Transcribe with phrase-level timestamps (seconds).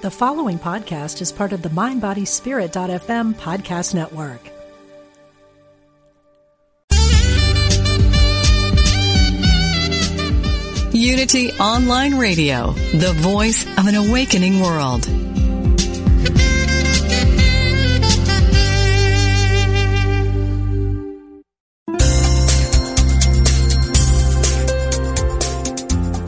[0.00, 4.38] The following podcast is part of the MindBodySpirit.fm podcast network.
[10.94, 15.04] Unity Online Radio, the voice of an awakening world.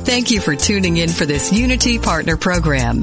[0.04, 3.02] Thank you for tuning in for this Unity Partner Program.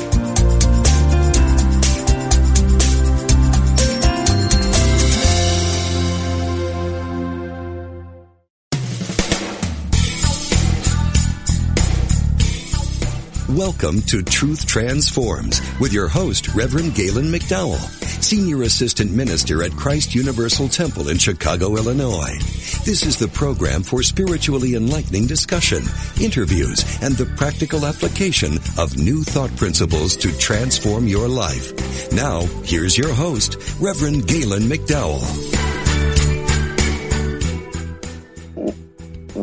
[13.55, 17.81] Welcome to Truth Transforms with your host, Reverend Galen McDowell,
[18.23, 22.37] Senior Assistant Minister at Christ Universal Temple in Chicago, Illinois.
[22.85, 25.83] This is the program for spiritually enlightening discussion,
[26.21, 31.73] interviews, and the practical application of new thought principles to transform your life.
[32.13, 35.70] Now, here's your host, Reverend Galen McDowell.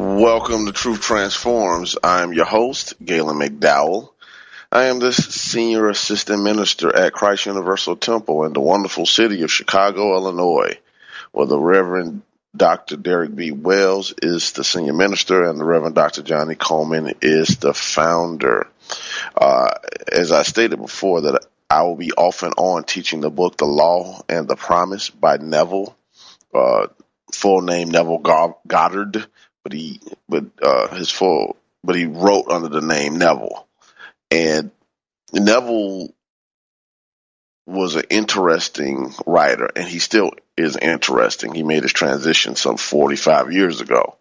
[0.00, 1.96] Welcome to Truth Transforms.
[2.04, 4.10] I am your host, Galen McDowell.
[4.70, 9.50] I am the Senior Assistant Minister at Christ Universal Temple in the wonderful city of
[9.50, 10.78] Chicago, Illinois,
[11.32, 12.22] where the Reverend
[12.56, 12.96] Dr.
[12.96, 13.50] Derek B.
[13.50, 16.22] Wells is the Senior Minister and the Reverend Dr.
[16.22, 18.68] Johnnie Colemon is the founder.
[19.36, 19.70] Uh,
[20.12, 23.66] as I stated before, that I will be off and on teaching the book, The
[23.66, 25.96] Law and the Promise by Neville,
[26.54, 26.86] uh,
[27.32, 28.18] full name Neville
[28.64, 29.26] Goddard
[29.68, 33.66] but he but uh, his full but he wrote under the name Neville,
[34.30, 34.70] and
[35.32, 36.08] Neville
[37.66, 41.52] was an interesting writer, and he still is interesting.
[41.52, 44.16] He made his transition some 45 years ago,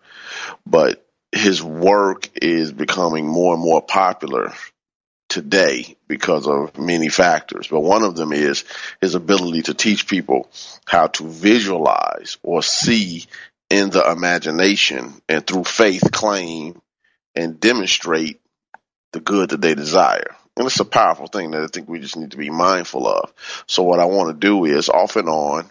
[0.66, 4.53] but his work is becoming more and more popular
[5.30, 7.68] today because of many factors.
[7.68, 8.66] But one of them is
[9.00, 10.50] his ability to teach people
[10.86, 13.25] how to visualize or see
[13.70, 16.82] in the imagination and through faith claim
[17.36, 18.40] and demonstrate
[19.12, 20.36] the good that they desire.
[20.56, 23.32] And it's a powerful thing that I think we just need to be mindful of.
[23.68, 25.70] So what I want to do is off and on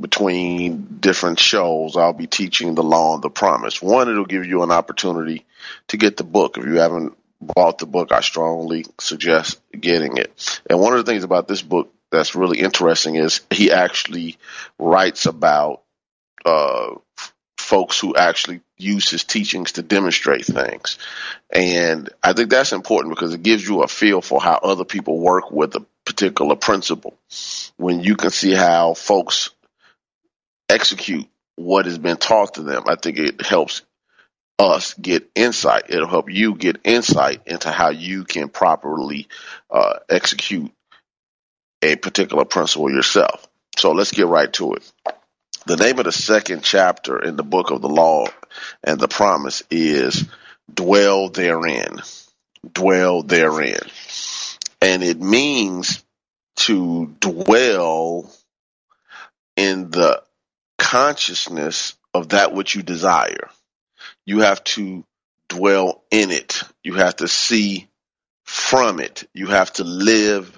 [0.00, 3.82] between different shows, I'll be teaching the law and the promise.
[3.82, 5.44] One, it'll give you an opportunity
[5.88, 6.56] to get the book.
[6.56, 10.60] If you haven't bought the book, I strongly suggest getting it.
[10.70, 14.36] And one of the things about this book that's really interesting is he actually
[14.78, 15.82] writes about
[16.44, 16.94] uh,
[17.68, 20.98] folks who actually use his teachings to demonstrate things.
[21.50, 25.20] And I think that's important because it gives you a feel for how other people
[25.20, 27.14] work with a particular principle.
[27.76, 29.50] When you can see how folks
[30.70, 33.82] execute what has been taught to them, I think it helps
[34.58, 35.90] us get insight.
[35.90, 39.28] It'll help you get insight into how you can properly
[39.70, 40.72] uh, execute
[41.82, 43.46] a particular principle yourself.
[43.76, 44.92] So let's get right to it.
[45.68, 48.24] The name of the second chapter in the book of the law
[48.82, 50.26] and the promise is
[50.72, 52.00] dwell therein.
[52.72, 53.80] Dwell therein.
[54.80, 56.02] And it means
[56.60, 58.32] to dwell
[59.56, 60.22] in the
[60.78, 63.50] consciousness of that which you desire.
[64.24, 65.04] You have to
[65.50, 66.62] dwell in it.
[66.82, 67.88] You have to see
[68.44, 69.28] from it.
[69.34, 70.50] You have to live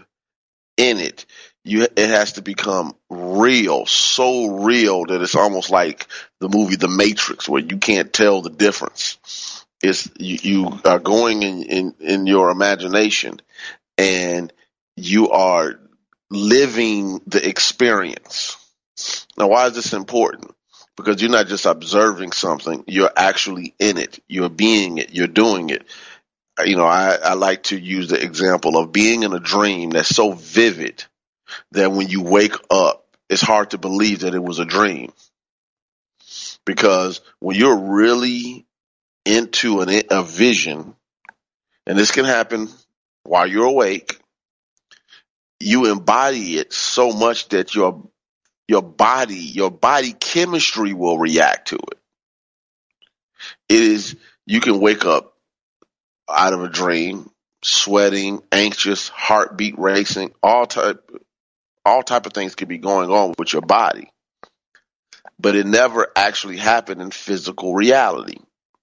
[0.76, 1.26] in it
[1.64, 6.06] you it has to become real, so real that it's almost like
[6.40, 9.64] the movie The Matrix, where you can't tell the difference.
[9.82, 13.40] It's you, you are going in, in in your imagination,
[13.98, 14.52] and
[14.96, 15.78] you are
[16.30, 18.56] living the experience.
[19.36, 20.54] Now, why is this important?
[20.96, 24.18] Because you're not just observing something; you're actually in it.
[24.28, 25.14] You're being it.
[25.14, 25.86] You're doing it
[26.64, 30.14] you know, I, I, like to use the example of being in a dream that's
[30.14, 31.04] so vivid
[31.72, 35.12] that when you wake up, it's hard to believe that it was a dream.
[36.66, 38.66] Because when you're really
[39.24, 40.94] into an, a vision,
[41.86, 42.68] and this can happen
[43.24, 44.18] while you're awake,
[45.60, 48.08] you embody it so much that your
[48.66, 51.98] your body, your body chemistry will react to it.
[53.68, 54.16] It is
[54.46, 55.36] you can wake up
[56.28, 57.30] out of a dream,
[57.62, 61.10] sweating, anxious, heartbeat racing, all type
[61.84, 64.10] all type of things could be going on with your body.
[65.38, 68.38] But it never actually happened in physical reality,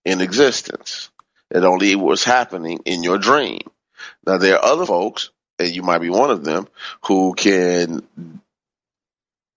[0.05, 1.09] in existence.
[1.51, 3.61] It only was happening in your dream.
[4.25, 5.29] Now there are other folks
[5.59, 6.67] and you might be one of them,
[7.05, 8.07] who can,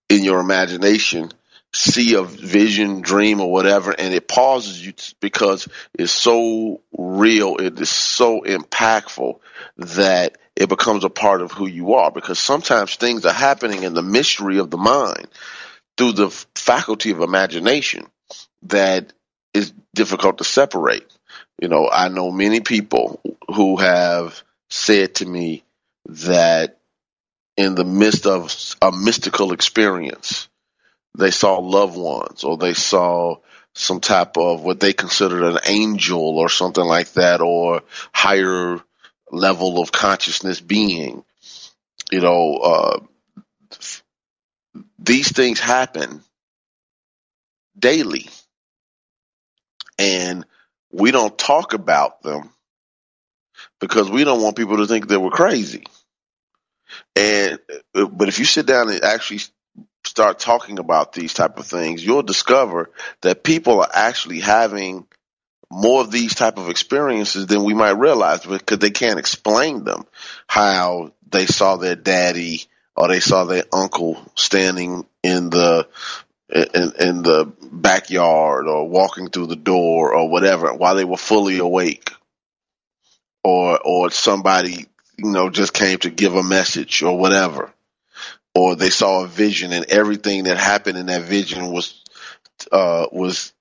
[0.09, 1.31] in your imagination,
[1.73, 7.81] see a vision, dream, or whatever, and it pauses you because it's so real, it
[7.81, 9.39] is so impactful
[9.77, 12.11] that it becomes a part of who you are.
[12.11, 15.29] Because sometimes things are happening in the mystery of the mind
[15.97, 18.07] through the faculty of imagination
[18.63, 19.13] that
[19.55, 21.07] is difficult to separate.
[21.61, 25.65] You know, I know many people who have said to me
[26.07, 26.79] that
[27.57, 30.49] in the midst of a mystical experience,
[31.17, 33.37] they saw loved ones or they saw
[33.75, 38.79] some type of what they considered an angel or something like that or higher
[39.31, 41.25] level of consciousness being.
[42.11, 43.01] You know, uh,
[44.99, 46.23] these things happen
[47.79, 48.29] daily
[49.99, 50.45] and
[50.91, 52.51] we don't talk about them
[53.81, 55.85] because we don't want people to think that we're crazy.
[57.15, 57.59] And
[57.93, 59.41] but if you sit down and actually
[60.05, 62.91] start talking about these type of things, you'll discover
[63.23, 65.07] that people are actually having
[65.71, 70.05] more of these type of experiences than we might realize because they can't explain them.
[70.47, 72.65] How they saw their daddy
[72.97, 75.89] or they saw their uncle standing in the
[76.53, 81.59] in, in the backyard or walking through the door or whatever while they were fully
[81.59, 82.11] awake
[83.45, 84.87] or or somebody
[85.17, 87.73] you know just came to give a message or whatever
[88.55, 92.03] or they saw a vision and everything that happened in that vision was
[92.73, 93.53] uh was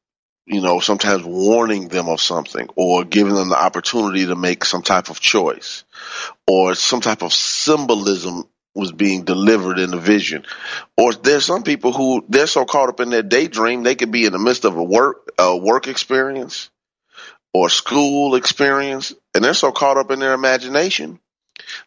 [0.45, 4.81] you know sometimes warning them of something or giving them the opportunity to make some
[4.81, 5.83] type of choice
[6.47, 8.43] or some type of symbolism
[8.75, 10.45] was being delivered in the vision.
[10.97, 14.25] Or there's some people who they're so caught up in their daydream they could be
[14.25, 16.69] in the midst of a work a work experience
[17.53, 21.19] or school experience and they're so caught up in their imagination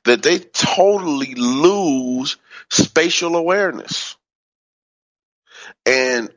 [0.05, 2.37] that they totally lose
[2.73, 4.17] spatial awareness.
[5.85, 6.31] And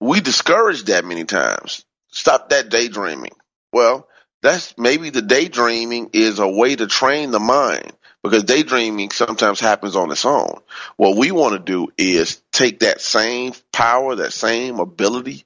[0.00, 1.84] we discourage that many times.
[2.12, 3.32] Stop that daydreaming.
[3.72, 4.08] Well,
[4.40, 7.92] that's maybe the daydreaming is a way to train the mind
[8.22, 10.60] because daydreaming sometimes happens on its own.
[10.96, 15.44] What we want to do is take that same power, that same ability,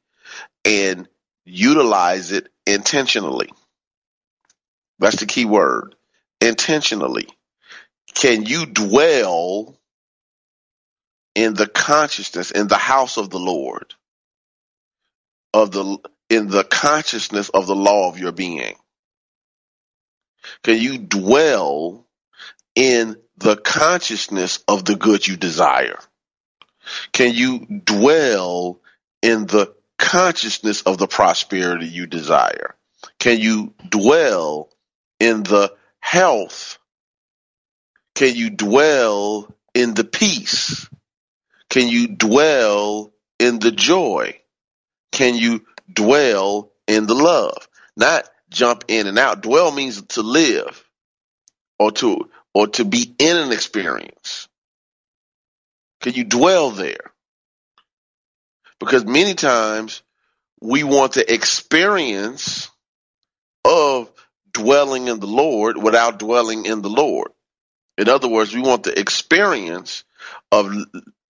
[0.64, 1.08] and
[1.46, 3.50] utilize it intentionally.
[4.98, 5.94] That's the key word.
[6.40, 7.28] Intentionally.
[8.14, 9.76] Can you dwell
[11.34, 13.94] in the consciousness, in the house of the Lord,
[15.52, 15.98] of the
[16.30, 18.76] in the consciousness of the law of your being?
[20.62, 22.06] Can you dwell
[22.74, 25.98] in the consciousness of the good you desire?
[27.12, 28.80] Can you dwell
[29.22, 32.74] in the consciousness of the prosperity you desire?
[33.18, 34.70] Can you dwell
[35.18, 36.78] in the health?
[38.14, 40.88] Can you dwell in the peace?
[41.74, 44.38] Can you dwell in the joy?
[45.10, 47.68] Can you dwell in the love?
[47.96, 49.42] Not jump in and out.
[49.42, 50.88] Dwell means to live
[51.80, 54.48] or to or to be in an experience?
[56.00, 57.10] Can you dwell there?
[58.78, 60.04] Because many times
[60.60, 62.70] we want the experience
[63.64, 64.12] of
[64.52, 67.32] dwelling in the Lord without dwelling in the Lord.
[67.98, 70.04] In other words, we want the experience
[70.52, 70.72] of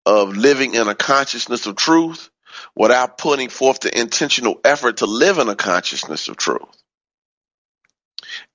[0.07, 2.31] of living in a consciousness of truth
[2.77, 6.69] without putting forth the intentional effort to live in a consciousness of truth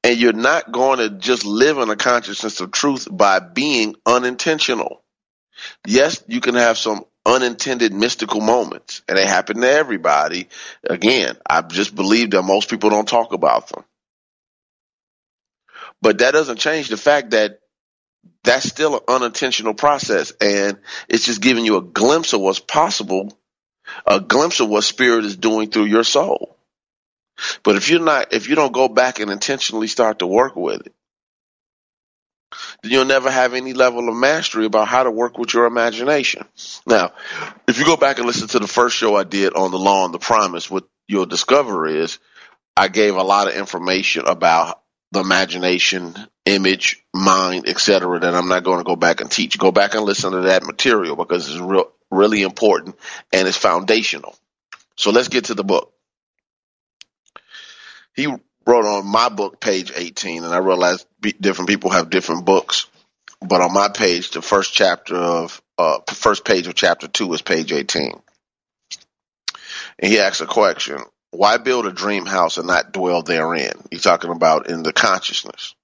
[0.03, 5.03] and you're not going to just live in a consciousness of truth by being unintentional.
[5.85, 10.47] Yes, you can have some unintended mystical moments, and they happen to everybody.
[10.89, 13.83] Again, I just believe that most people don't talk about them.
[16.01, 17.59] But that doesn't change the fact that
[18.43, 23.37] that's still an unintentional process, and it's just giving you a glimpse of what's possible,
[24.05, 26.55] a glimpse of what spirit is doing through your soul.
[27.63, 30.87] But if you're not, if you don't go back and intentionally start to work with
[30.87, 30.93] it,
[32.81, 36.43] then you'll never have any level of mastery about how to work with your imagination.
[36.85, 37.13] Now,
[37.67, 40.05] if you go back and listen to the first show I did on the law
[40.05, 42.19] and the promise, what you'll discover is
[42.75, 48.19] I gave a lot of information about the imagination, image, mind, etc.
[48.19, 49.57] that I'm not going to go back and teach.
[49.57, 52.95] Go back and listen to that material because it's real, really important
[53.33, 54.35] and it's foundational.
[54.95, 55.93] So let's get to the book
[58.19, 58.27] he
[58.65, 61.07] wrote on my book, page 18, and I realized
[61.39, 62.87] different people have different books,
[63.41, 67.41] but on my page, the first chapter of, uh, first page of chapter two is
[67.41, 68.21] page 18.
[69.99, 70.99] And he asks a question,
[71.31, 73.73] why build a dream house and not dwell therein?
[73.91, 75.75] He's talking about in the consciousness.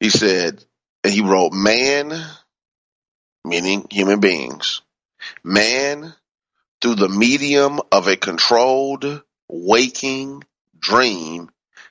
[0.00, 0.64] He said,
[1.02, 2.12] and he wrote, Man,
[3.44, 4.80] meaning human beings,
[5.42, 6.14] man,
[6.80, 10.42] through the medium of a controlled waking
[10.78, 11.50] dream,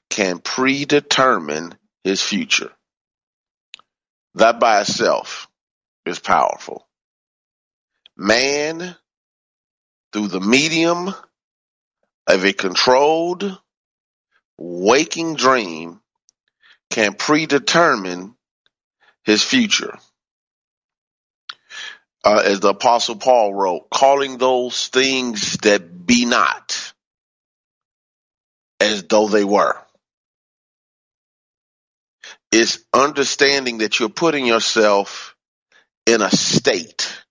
[0.09, 2.71] can predetermine his future.
[4.35, 5.47] That by itself
[6.05, 6.87] is powerful.
[8.17, 8.95] Man,
[10.11, 11.13] through the medium
[12.27, 13.57] of a controlled
[14.57, 15.99] waking dream,
[16.89, 18.35] can predetermine
[19.23, 19.97] his future.
[22.23, 26.93] Uh, as the apostle Paul wrote, calling those things that be not
[28.79, 29.75] as though they were.
[32.51, 35.35] It's understanding that you're putting yourself
[36.05, 37.23] in a state,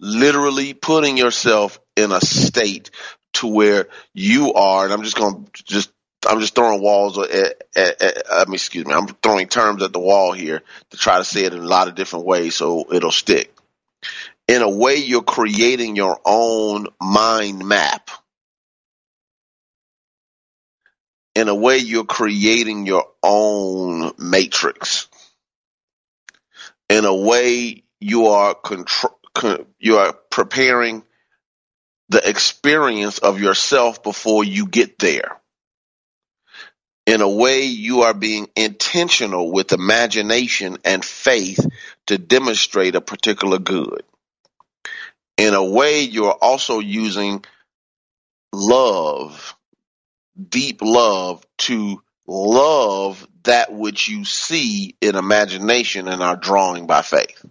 [0.00, 2.90] literally putting yourself in a state
[3.34, 5.90] to where you are, and I'm just going to just
[6.26, 9.92] I'm just throwing walls at, at, at, I mean, excuse me, I'm throwing terms at
[9.92, 12.92] the wall here to try to say it in a lot of different ways so
[12.92, 13.54] it'll stick.
[14.48, 18.10] In a way, you're creating your own mind map.
[21.34, 25.08] In a way, you're creating your own matrix.
[26.88, 29.18] In a way, you are control,
[29.78, 31.02] you are preparing
[32.08, 35.40] the experience of yourself before you get there
[37.06, 41.64] in a way, you are being intentional with imagination and faith
[42.06, 44.02] to demonstrate a particular good.
[45.36, 47.44] In a way, you're also using
[48.52, 49.54] love,
[50.48, 57.44] deep love, to love that which you see in imagination and are drawing by faith.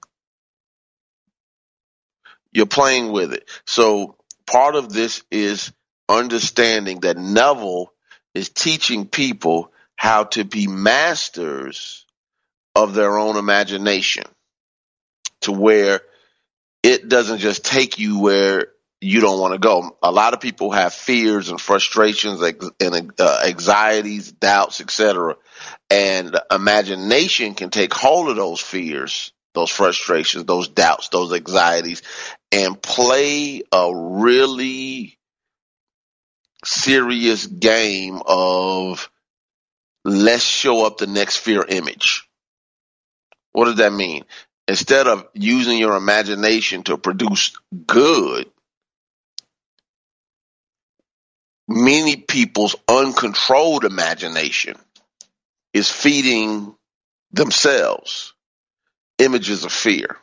[2.51, 3.49] You're playing with it.
[3.65, 5.71] So part of this is
[6.07, 7.91] understanding that Neville
[8.33, 12.05] is teaching people how to be masters
[12.75, 14.25] of their own imagination
[15.41, 16.01] to where
[16.83, 18.67] it doesn't just take you where
[19.01, 19.97] you don't want to go.
[20.01, 22.41] A lot of people have fears and frustrations
[22.79, 25.35] and uh, anxieties, doubts, etc.
[25.89, 32.03] And imagination can take hold of those fears, those frustrations, those doubts, those anxieties
[32.51, 35.17] and play a really
[36.63, 39.09] serious game of
[40.05, 42.29] let's show up the next fear image.
[43.51, 44.23] What does that mean?
[44.67, 47.51] Instead of using your imagination to produce
[47.85, 48.49] good,
[51.67, 54.77] many people's uncontrolled imagination
[55.73, 56.73] is feeding
[57.31, 58.34] themselves
[59.17, 60.17] images of fear,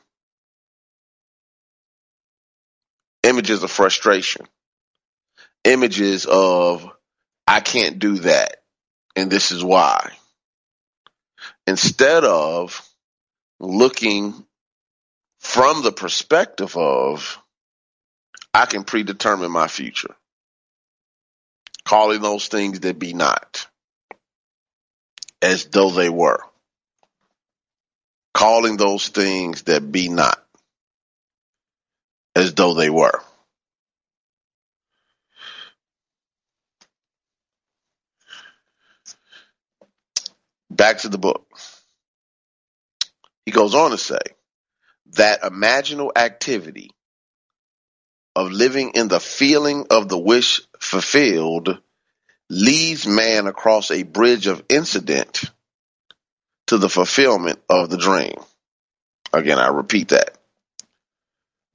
[3.22, 4.46] images of frustration,
[5.64, 6.90] images of
[7.46, 8.62] I can't do that
[9.16, 10.10] and this is why.
[11.66, 12.86] Instead of
[13.60, 14.44] looking
[15.40, 17.38] from the perspective of
[18.54, 20.14] I can predetermine my future.
[21.84, 23.66] Calling those things that be not
[25.40, 26.38] as though they were.
[28.34, 30.42] Calling those things that be not
[32.34, 33.20] as though they were.
[40.70, 41.46] Back to the book.
[43.44, 44.18] He goes on to say
[45.14, 46.90] that imaginal activity
[48.34, 51.78] of living in the feeling of the wish fulfilled
[52.48, 55.44] leads man across a bridge of incident
[56.72, 58.34] to the fulfillment of the dream.
[59.30, 60.38] Again, I repeat that.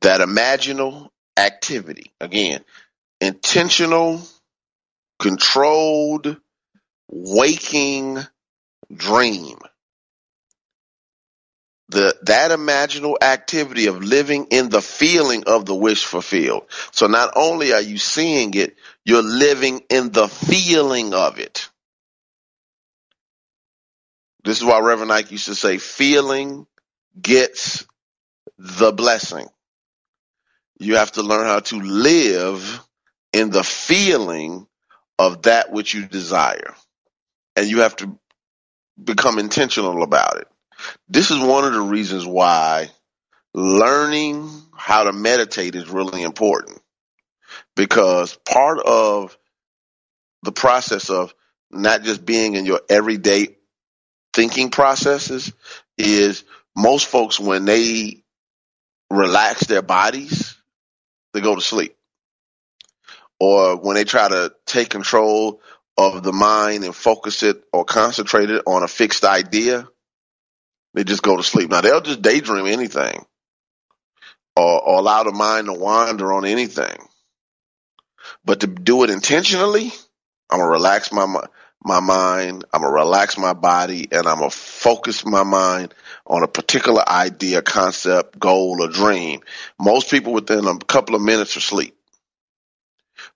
[0.01, 2.65] That imaginal activity, again,
[3.21, 4.19] intentional,
[5.19, 6.37] controlled,
[7.07, 8.17] waking
[8.91, 9.59] dream.
[11.89, 16.65] The, that imaginal activity of living in the feeling of the wish fulfilled.
[16.89, 18.75] So not only are you seeing it,
[19.05, 21.69] you're living in the feeling of it.
[24.47, 26.67] This is why Reverend Ike used to say, feeling
[27.21, 27.85] gets
[28.57, 29.45] the blessing.
[30.79, 32.81] You have to learn how to live
[33.33, 34.65] in the feeling
[35.19, 36.73] of that which you desire.
[37.57, 38.17] And you have to
[39.03, 40.47] become intentional about it.
[41.09, 42.89] This is one of the reasons why
[43.53, 46.79] learning how to meditate is really important
[47.75, 49.37] because part of
[50.43, 51.33] the process of
[51.69, 53.56] not just being in your everyday
[54.37, 55.51] thinking processes
[55.97, 56.45] is
[56.77, 58.23] most folks when they
[59.11, 60.55] relax their bodies,
[61.33, 61.97] they go to sleep.
[63.39, 65.61] Or when they try to take control
[65.97, 69.87] of the mind and focus it or concentrate it on a fixed idea,
[70.93, 71.71] They just go to sleep.
[71.71, 73.25] Now they'll just daydream anything
[74.55, 76.97] or, or allow the mind to wander on anything.
[78.45, 79.91] But to do it intentionally,
[80.51, 81.45] I'm gonna relax my
[81.83, 82.65] my mind.
[82.73, 85.93] I'm gonna relax my body, and I'm gonna focus my mind
[86.25, 89.41] on a particular idea, concept, goal, or dream.
[89.79, 91.95] Most people within a couple of minutes are asleep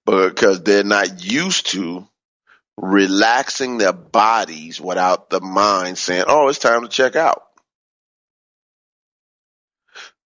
[0.05, 2.07] because they're not used to
[2.77, 7.43] relaxing their bodies without the mind saying, "Oh, it's time to check out."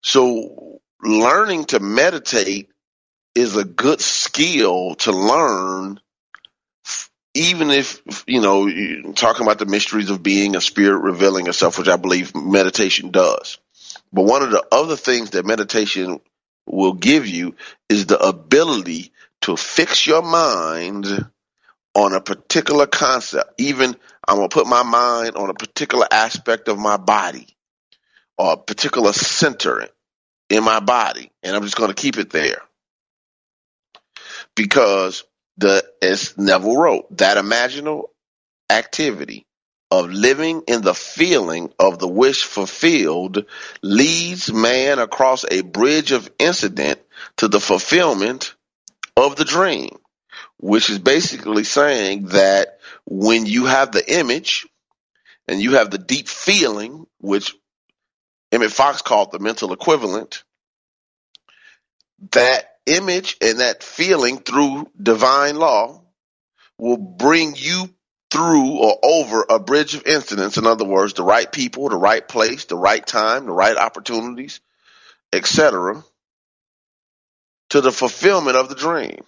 [0.03, 2.71] So learning to meditate
[3.35, 6.01] is a good skill to learn
[7.35, 11.89] even if you know talking about the mysteries of being a spirit revealing itself which
[11.89, 13.59] i believe meditation does.
[14.13, 16.21] But one of the other things that meditation
[16.67, 17.55] will give you
[17.89, 19.13] is the ability
[19.43, 21.07] to fix your mind
[21.95, 23.55] on a particular concept.
[23.59, 23.97] Even
[24.29, 27.47] i'm going to put my mind on a particular aspect of my body
[28.37, 29.89] or a particular center
[30.51, 32.61] in my body and i'm just going to keep it there.
[34.55, 35.25] Because
[35.57, 38.05] the as Neville wrote, that imaginal
[38.71, 39.47] activity
[39.91, 43.45] of living in the feeling of the wish fulfilled
[43.83, 46.99] leads man across a bridge of incident
[47.37, 48.55] to the fulfillment
[49.17, 49.91] of the dream,
[50.59, 54.67] which is basically saying that when you have the image
[55.47, 57.55] and you have the deep feeling, which
[58.51, 60.43] Emmett Fox called the mental equivalent,
[62.31, 66.03] that image and that feeling through divine law
[66.79, 67.89] will bring you
[68.31, 70.57] through or over a bridge of incidents.
[70.57, 74.61] In other words, the right people, the right place, the right time, the right opportunities,
[75.33, 76.03] etc.,
[77.71, 79.21] to the fulfillment of the dream.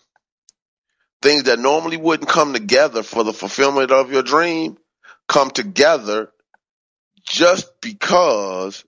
[1.23, 4.77] Things that normally wouldn't come together for the fulfillment of your dream
[5.29, 6.31] come together
[7.27, 8.85] just because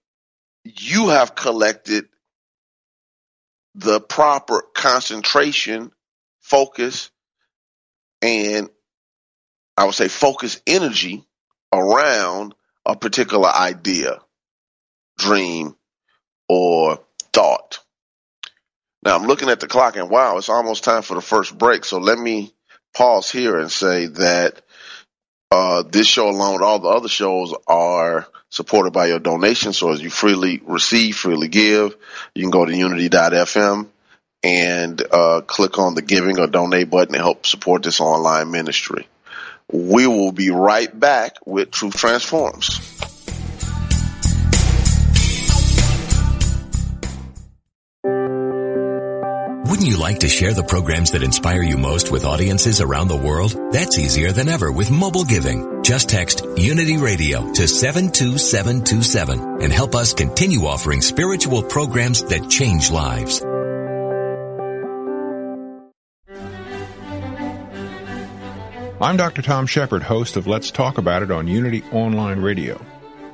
[0.64, 2.06] you have collected
[3.76, 5.92] the proper concentration,
[6.40, 7.10] focus,
[8.22, 8.70] and
[9.76, 11.24] I would say focus energy
[11.72, 12.54] around
[12.86, 14.18] a particular idea,
[15.18, 15.76] dream,
[16.48, 17.00] or
[17.34, 17.80] thought.
[19.04, 21.84] Now I'm looking at the clock and wow, it's almost time for the first break.
[21.84, 22.54] So let me
[22.94, 24.62] pause here and say that
[25.50, 29.78] uh, this show along with all the other shows are supported by your donations.
[29.78, 31.96] So as you freely receive, freely give,
[32.34, 33.88] you can go to unity.fm
[34.42, 39.06] and uh, click on the giving or donate button to help support this online ministry.
[39.72, 43.05] We will be right back with Truth Transforms.
[49.68, 53.16] Wouldn't you like to share the programs that inspire you most with audiences around the
[53.16, 53.72] world?
[53.72, 55.82] That's easier than ever with mobile giving.
[55.82, 62.92] Just text Unity Radio to 72727 and help us continue offering spiritual programs that change
[62.92, 63.42] lives.
[69.00, 69.42] I'm Dr.
[69.42, 72.80] Tom Shepherd, host of Let's Talk About It on Unity Online Radio.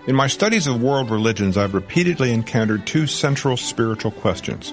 [0.07, 4.73] In my studies of world religions, I've repeatedly encountered two central spiritual questions.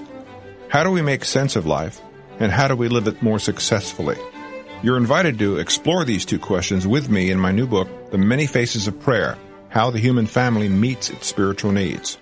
[0.70, 2.00] How do we make sense of life?
[2.38, 4.16] And how do we live it more successfully?
[4.84, 8.46] You're invited to explore these two questions with me in my new book, The Many
[8.46, 9.36] Faces of Prayer
[9.68, 12.18] How the Human Family Meets Its Spiritual Needs.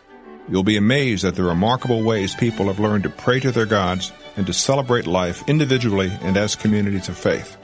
[0.49, 4.13] You'll be amazed at the remarkable ways people have learned to pray to their gods
[4.39, 7.59] and to celebrate life individually and as communities of faith.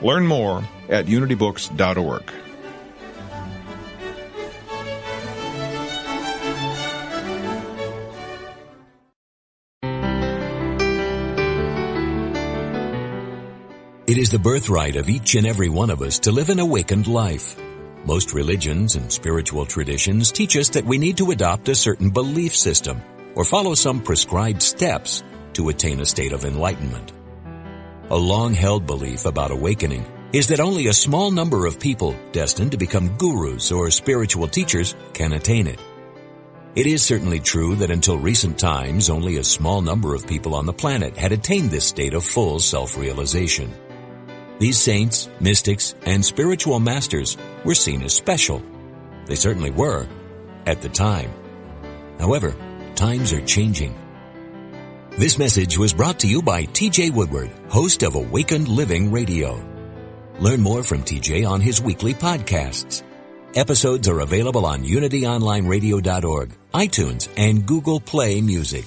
[0.00, 2.32] Learn more at unitybooks.org.
[14.20, 17.58] is the birthright of each and every one of us to live an awakened life.
[18.04, 22.54] Most religions and spiritual traditions teach us that we need to adopt a certain belief
[22.54, 23.00] system
[23.34, 25.22] or follow some prescribed steps
[25.54, 27.14] to attain a state of enlightenment.
[28.10, 30.04] A long-held belief about awakening
[30.34, 34.96] is that only a small number of people destined to become gurus or spiritual teachers
[35.14, 35.80] can attain it.
[36.74, 40.66] It is certainly true that until recent times, only a small number of people on
[40.66, 43.72] the planet had attained this state of full self-realization.
[44.60, 48.62] These saints, mystics, and spiritual masters were seen as special.
[49.24, 50.06] They certainly were
[50.66, 51.30] at the time.
[52.18, 52.54] However,
[52.94, 53.96] times are changing.
[55.12, 59.64] This message was brought to you by TJ Woodward, host of Awakened Living Radio.
[60.40, 63.02] Learn more from TJ on his weekly podcasts.
[63.54, 68.84] Episodes are available on unityonlineradio.org, iTunes, and Google Play Music.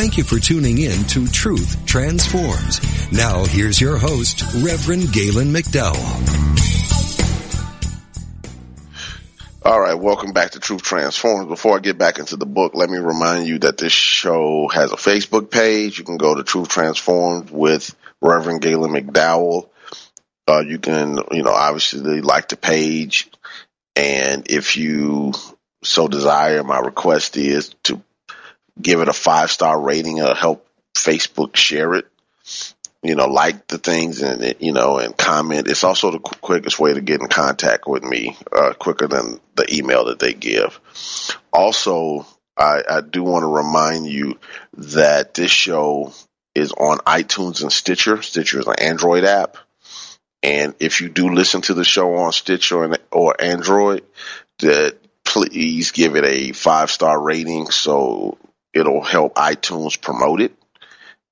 [0.00, 3.12] Thank you for tuning in to Truth Transforms.
[3.12, 5.94] Now, here's your host, Reverend Galen McDowell.
[9.62, 11.48] All right, welcome back to Truth Transforms.
[11.48, 14.90] Before I get back into the book, let me remind you that this show has
[14.90, 15.98] a Facebook page.
[15.98, 19.68] You can go to Truth Transformed with Reverend Galen McDowell.
[20.48, 23.28] Uh, you can, you know, obviously like the page.
[23.94, 25.34] And if you
[25.84, 28.00] so desire, my request is to
[28.80, 30.18] give it a five star rating.
[30.18, 30.66] It'll help
[30.96, 32.06] Facebook share it
[33.02, 35.68] you know, like the things and, you know, and comment.
[35.68, 39.74] It's also the quickest way to get in contact with me, uh, quicker than the
[39.74, 40.78] email that they give.
[41.52, 44.38] Also, I, I do want to remind you
[44.74, 46.12] that this show
[46.54, 48.20] is on iTunes and Stitcher.
[48.20, 49.56] Stitcher is an Android app.
[50.42, 54.04] And if you do listen to the show on Stitcher or Android,
[54.58, 58.36] that please give it a five star rating so
[58.72, 60.54] it'll help iTunes promote it.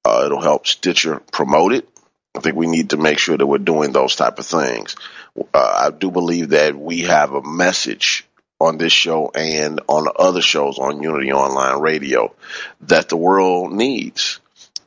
[0.05, 1.89] Uh, it'll help Stitcher promote it.
[2.35, 4.97] I think we need to make sure that we're doing those type of things.
[5.37, 8.27] Uh, I do believe that we have a message
[8.61, 12.35] on this show and on other shows on Unity Online Radio
[12.83, 14.41] that the world needs.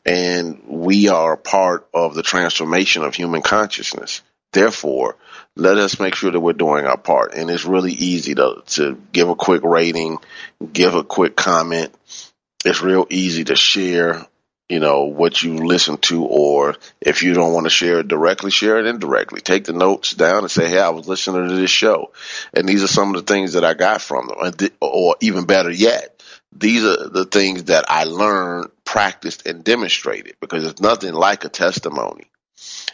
[0.05, 4.21] And we are part of the transformation of human consciousness.
[4.51, 5.15] Therefore,
[5.55, 7.33] let us make sure that we're doing our part.
[7.33, 10.17] And it's really easy to, to give a quick rating,
[10.73, 11.93] give a quick comment.
[12.63, 14.25] It's real easy to share
[14.71, 18.49] you know, what you listen to, or if you don't want to share it directly,
[18.51, 19.41] share it indirectly.
[19.41, 22.13] Take the notes down and say, Hey, I was listening to this show.
[22.53, 24.69] And these are some of the things that I got from them.
[24.79, 30.65] Or even better yet, these are the things that I learned, practiced, and demonstrated because
[30.65, 32.31] it's nothing like a testimony.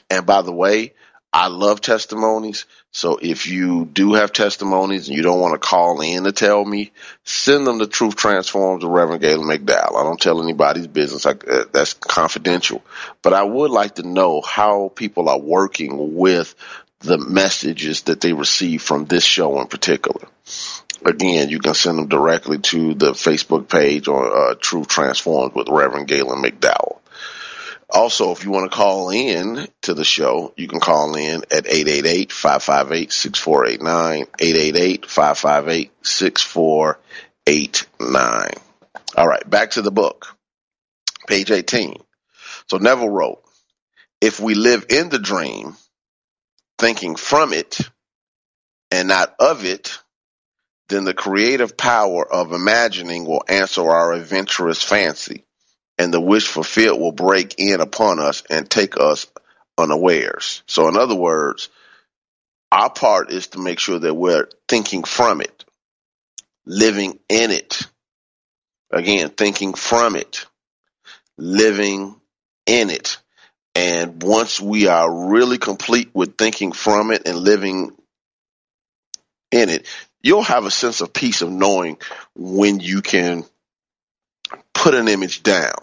[0.09, 0.93] And by the way,
[1.33, 2.65] I love testimonies.
[2.91, 6.63] So if you do have testimonies and you don't want to call in to tell
[6.63, 6.91] me,
[7.25, 9.99] send them to Truth Transforms to Reverend Galen McDowell.
[9.99, 11.25] I don't tell anybody's business.
[11.25, 12.83] I, uh, that's confidential.
[13.21, 16.55] But I would like to know how people are working with
[16.99, 20.27] the messages that they receive from this show in particular.
[21.05, 25.69] Again, you can send them directly to the Facebook page or uh, Truth Transforms with
[25.69, 26.97] Reverend Galen McDowell.
[27.89, 31.63] Also, if you want to call in to the show, you can call in at
[31.65, 34.27] 888-558-6489,
[36.03, 38.57] 888-558-6489.
[39.15, 40.35] All right, back to the book.
[41.27, 41.95] Page 18.
[42.69, 43.41] So Neville wrote,
[44.19, 45.77] if we live in the dream,
[46.77, 47.79] thinking from it
[48.91, 49.97] and not of it,
[50.89, 55.45] then the creative power of imagining will answer our adventurous fancy
[55.97, 59.27] and the wish fulfilled will break in upon us and take us
[59.77, 60.63] unawares.
[60.67, 61.69] So, in other words,
[62.71, 65.65] our part is to make sure that we're thinking from it,
[66.65, 67.81] living in it.
[68.91, 70.45] Again, thinking from it,
[71.37, 72.15] living
[72.65, 73.17] in it.
[73.75, 77.91] And once we are really complete with thinking from it and living
[79.51, 79.87] in it,
[80.21, 81.97] you'll have a sense of peace of knowing
[82.35, 83.45] when you can
[84.87, 85.75] put an image down.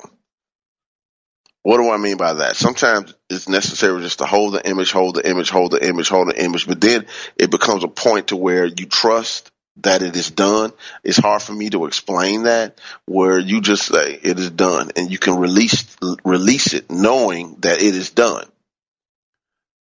[1.63, 2.57] What do I mean by that?
[2.57, 6.29] Sometimes it's necessary just to hold the image, hold the image, hold the image, hold
[6.29, 7.05] the image, but then
[7.37, 9.51] it becomes a point to where you trust
[9.83, 10.73] that it is done.
[11.03, 15.11] It's hard for me to explain that where you just say it is done and
[15.11, 15.85] you can release,
[16.25, 18.47] release it knowing that it is done.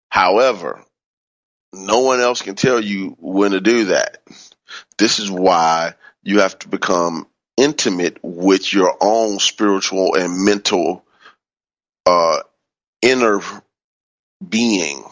[0.08, 0.84] However,
[1.72, 4.20] no one else can tell you when to do that.
[4.98, 11.04] This is why you have to become intimate with your own spiritual and mental
[12.06, 12.40] uh,
[13.00, 13.40] inner
[14.46, 15.04] being.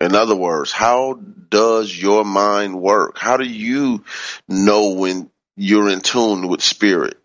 [0.00, 3.18] In other words, how does your mind work?
[3.18, 4.04] How do you
[4.48, 7.18] know when you're in tune with spirit?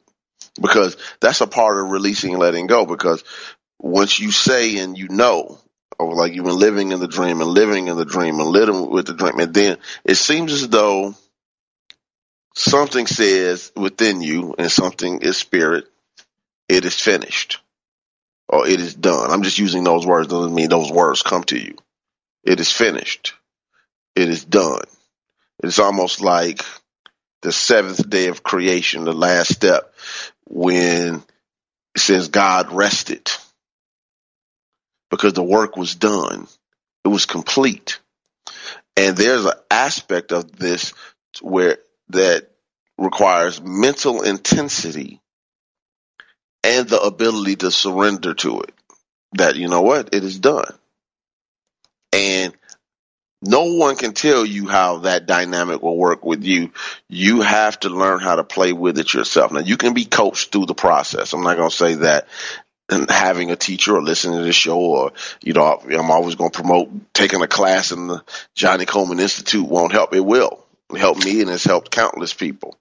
[0.62, 2.86] Because that's a part of releasing and letting go.
[2.86, 3.24] Because
[3.80, 5.60] once you say and you know,
[6.00, 8.90] or like you've been living in the dream and living in the dream and living
[8.90, 11.16] with the dream, and then it seems as though
[12.58, 15.86] something says within you and something is spirit,
[16.68, 17.60] it is finished
[18.50, 19.32] or it is done.
[19.32, 20.28] I'm just using those words.
[20.28, 21.76] Doesn't mean those words come to you.
[22.44, 23.34] It is finished.
[24.16, 24.84] It is done.
[25.64, 26.64] It's almost like
[27.42, 29.94] the seventh day of creation, the last step
[30.46, 31.24] when
[31.96, 33.30] it says God rested
[35.12, 36.48] because the work was done.
[37.06, 38.00] It was complete.
[38.96, 40.94] And there's an aspect of this
[41.42, 41.78] where
[42.10, 42.50] that
[42.98, 45.22] requires mental intensity
[46.64, 48.74] and the ability to surrender to it.
[49.34, 50.74] That, you know what, it is done.
[52.14, 52.54] And
[53.42, 56.72] no one can tell you how that dynamic will work with you.
[57.08, 59.52] You have to learn how to play with it yourself.
[59.52, 61.34] Now, you can be coached through the process.
[61.34, 62.28] I'm not going to say that
[63.10, 66.60] having a teacher or listening to the show or, you know, I'm always going to
[66.60, 68.24] promote taking a class in the
[68.56, 70.16] Johnnie Colemon Institute won't help.
[70.16, 72.78] It will help me and has helped countless people.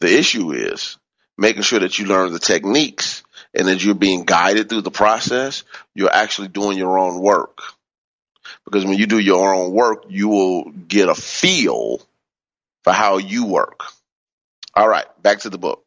[0.00, 0.98] The issue is
[1.36, 3.22] making sure that you learn the techniques
[3.54, 5.64] and that you're being guided through the process.
[5.94, 7.58] You're actually doing your own work
[8.64, 12.00] because when you do your own work, you will get a feel
[12.84, 13.84] for how you work.
[14.74, 15.84] All right, back to the book.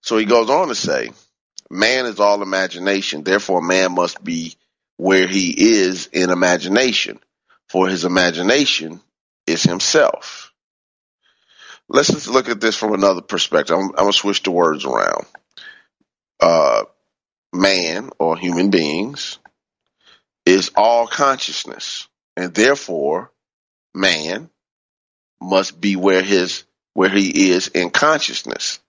[0.00, 1.10] So he goes on to say,
[1.70, 3.22] man is all imagination.
[3.22, 4.54] Therefore, man must be
[4.96, 7.20] where he is in imagination,
[7.68, 9.00] for his imagination
[9.48, 10.52] is himself.
[11.88, 13.76] Let's just look at this from another perspective.
[13.76, 15.26] I'm, I'm going to switch the words around.
[16.40, 16.84] Uh,
[17.52, 19.38] man or human beings
[20.44, 23.32] is all consciousness, and therefore,
[23.94, 24.50] man
[25.40, 28.80] must be where his where he is in consciousness,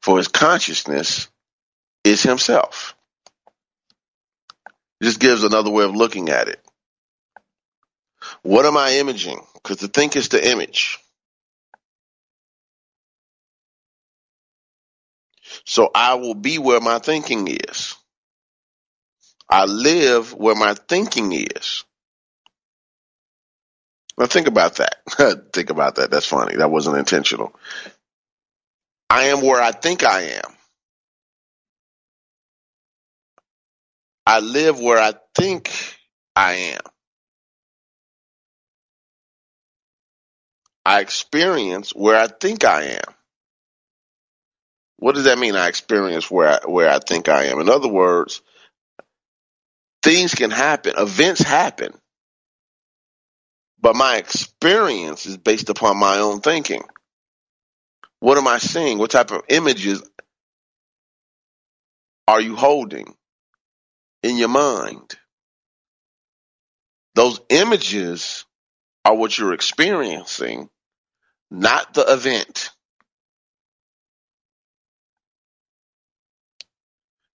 [0.00, 1.28] for his consciousness
[2.04, 2.94] is himself.
[5.02, 6.65] Just gives another way of looking at it.
[8.46, 9.40] What am I imaging?
[9.54, 11.00] Because the think is the image.
[15.64, 17.96] So I will be where my thinking is.
[19.50, 21.84] I live where my thinking is.
[24.18, 24.96] Now think about that.
[25.52, 26.10] think about that.
[26.12, 26.56] That's funny.
[26.56, 27.52] That wasn't intentional.
[29.10, 30.52] I am where I think I am.
[34.26, 35.72] I live where I think
[36.36, 36.95] I am.
[40.86, 43.14] I experience where I think I am.
[44.98, 45.56] What does that mean?
[45.56, 47.58] I experience where I, where I think I am.
[47.58, 48.40] In other words,
[50.00, 51.92] things can happen, events happen,
[53.80, 56.84] but my experience is based upon my own thinking.
[58.20, 58.98] What am I seeing?
[58.98, 60.08] What type of images
[62.28, 63.12] are you holding
[64.22, 65.16] in your mind?
[67.16, 68.44] Those images
[69.04, 70.70] are what you're experiencing,
[71.50, 72.70] not the event.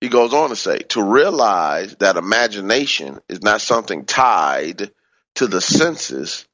[0.01, 4.91] He goes on to say, to realize that imagination is not something tied
[5.35, 6.47] to the senses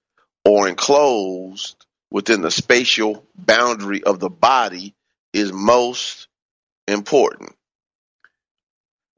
[0.43, 4.93] or enclosed within the spatial boundary of the body
[5.33, 6.27] is most
[6.87, 7.53] important.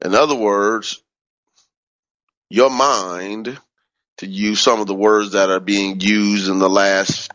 [0.04, 1.02] In other words,
[2.48, 3.58] your mind,
[4.18, 7.30] to use some of the words that are being used in the last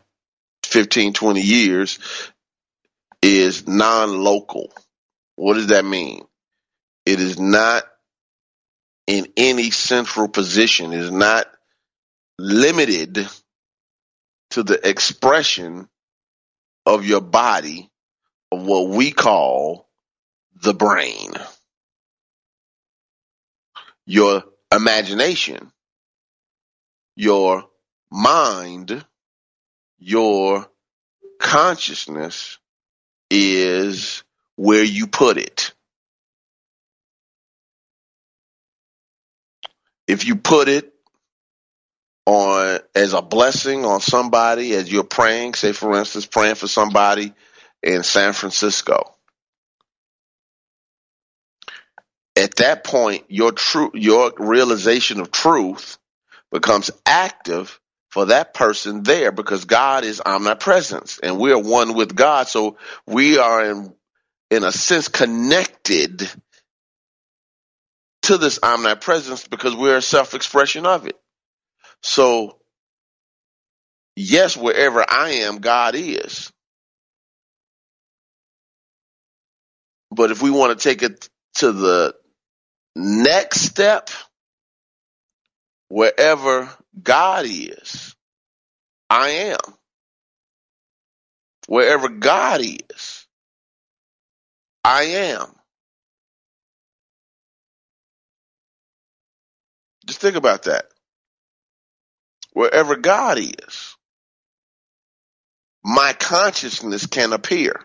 [0.65, 1.99] 15, 20 years,
[3.21, 4.71] is non local.
[5.36, 6.25] What does that mean?
[7.06, 7.84] It is not
[9.08, 10.93] in any central position.
[10.93, 11.47] It is not
[12.38, 13.28] limited
[14.51, 15.88] to the expression
[16.86, 17.89] of your body
[18.51, 19.89] of what we call
[20.62, 21.34] the brain.
[24.06, 25.71] Your imagination,
[27.15, 27.65] your
[28.12, 29.04] mind,
[30.06, 30.70] your
[31.39, 32.58] consciousness
[33.30, 34.24] is
[34.56, 35.74] where you put it.
[40.08, 40.94] if you put it
[42.26, 47.34] on as a blessing on somebody as you're praying, say for instance, praying for somebody
[47.84, 49.15] in San Francisco.
[52.36, 55.98] At that point, your true, your realization of truth
[56.52, 57.80] becomes active
[58.15, 62.47] for that person there because God is omnipresent and we are one with God.
[62.47, 63.93] So we are in,
[64.49, 66.25] in a sense connected
[68.21, 71.19] to this omnipresence because we're a self expression of it.
[72.04, 72.58] So,
[74.15, 76.54] yes, wherever I am, God is.
[80.10, 82.15] But if we want to take it to the
[82.95, 84.10] next step,
[85.89, 86.69] wherever
[87.01, 88.15] God is,
[89.10, 89.60] I am.
[91.67, 93.27] Wherever God is,
[94.84, 95.47] I am.
[100.05, 100.86] Just think about that.
[102.53, 103.95] Wherever God is,
[105.84, 107.81] my consciousness can appear.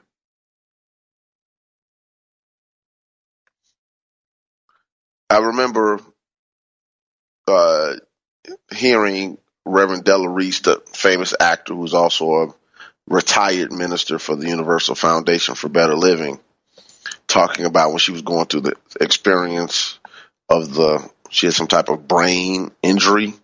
[5.30, 6.00] I remember
[7.48, 7.94] uh,
[8.72, 12.54] hearing Reverend Della Reese, the famous actor who's also a
[13.06, 16.38] retired minister for the Universal Foundation for Better Living,
[17.26, 19.98] talking about when she was going through the experience
[20.48, 23.34] of the she had some type of brain injury,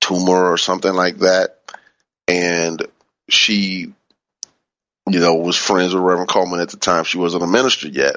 [0.00, 1.58] tumor or something like that.
[2.28, 2.86] And
[3.28, 3.92] she,
[5.08, 7.04] you know, was friends with Reverend Colemon at the time.
[7.04, 8.16] She wasn't a minister yet.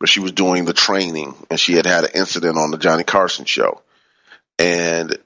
[0.00, 3.04] but she was doing the training and she had had an incident on the Johnny
[3.04, 3.82] Carson show.
[4.58, 5.16] And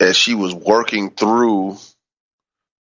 [0.00, 1.76] as she was working through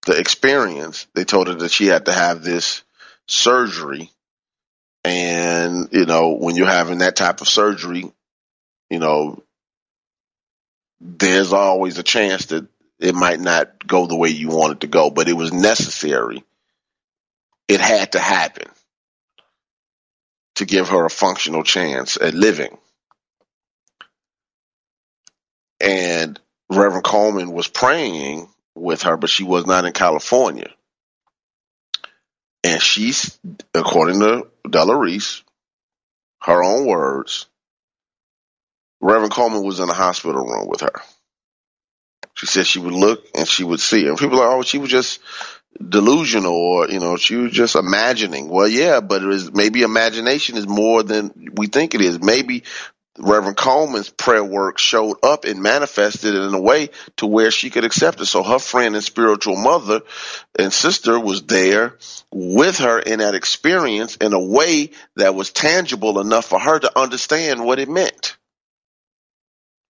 [0.06, 2.84] the experience, they told her that she had to have this
[3.28, 4.12] surgery.
[5.04, 8.12] And, you know, when you're having that type of surgery,
[8.90, 9.44] you know,
[11.00, 12.68] there's always a chance that
[13.00, 16.44] it might not go the way you want it to go, but it was necessary.
[17.68, 18.68] It had to happen
[20.56, 22.78] to give her a functional chance at living.
[25.80, 30.70] And Reverend Colemon was praying with her, but she was not in California.
[32.64, 33.38] And she's,
[33.74, 35.44] according to Della Reese,
[36.42, 37.46] her own words,
[39.02, 41.02] Reverend Colemon was in the hospital room with her.
[42.34, 44.08] She said she would look and she would see.
[44.08, 45.22] And people are like, oh, she was just
[45.82, 48.50] delusional or, you know, she was just imagining.
[48.50, 52.20] Well, yeah, but it was maybe imagination is more than we think it is.
[52.20, 52.64] Maybe
[53.18, 57.86] Reverend Colemon's prayer work showed up and manifested in a way to where she could
[57.86, 58.26] accept it.
[58.26, 60.02] So her friend and spiritual mother
[60.60, 61.98] and sister was there
[62.32, 67.00] with her in that experience in a way that was tangible enough for her to
[67.00, 68.36] understand what it meant.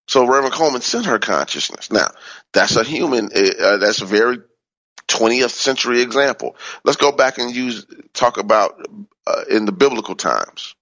[0.07, 1.91] So Reverend Coleman sent her consciousness.
[1.91, 2.11] Now,
[2.53, 4.37] that's a human, uh, that's a very
[5.07, 6.55] 20th century example.
[6.83, 8.87] Let's go back and use, talk about
[9.25, 10.75] uh, in the biblical times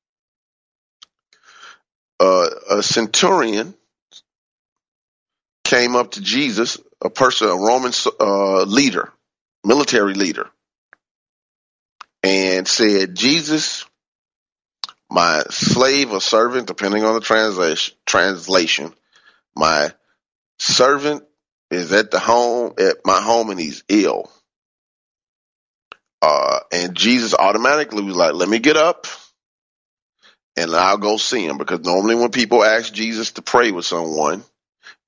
[2.23, 3.73] uh, a centurion
[5.65, 9.11] came up to Jesus, a person, a Roman uh, leader,
[9.65, 10.49] military leader,
[12.23, 13.85] and said, Jesus,
[15.09, 18.93] my slave or servant, depending on the translation, translation,
[19.55, 19.91] my
[20.59, 21.23] servant
[21.71, 24.31] is at the home, at my home, and he's ill.
[26.21, 29.07] Uh, and Jesus automatically was like, let me get up
[30.55, 34.43] and I'll go see him because normally when people ask Jesus to pray with someone,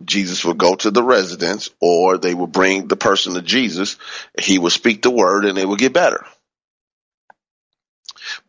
[0.04, 3.98] Jesus would go to the residence or they would bring the person to Jesus.
[4.40, 6.26] He would speak the word and they would get better.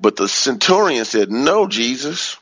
[0.00, 2.36] But the centurion said, no, Jesus,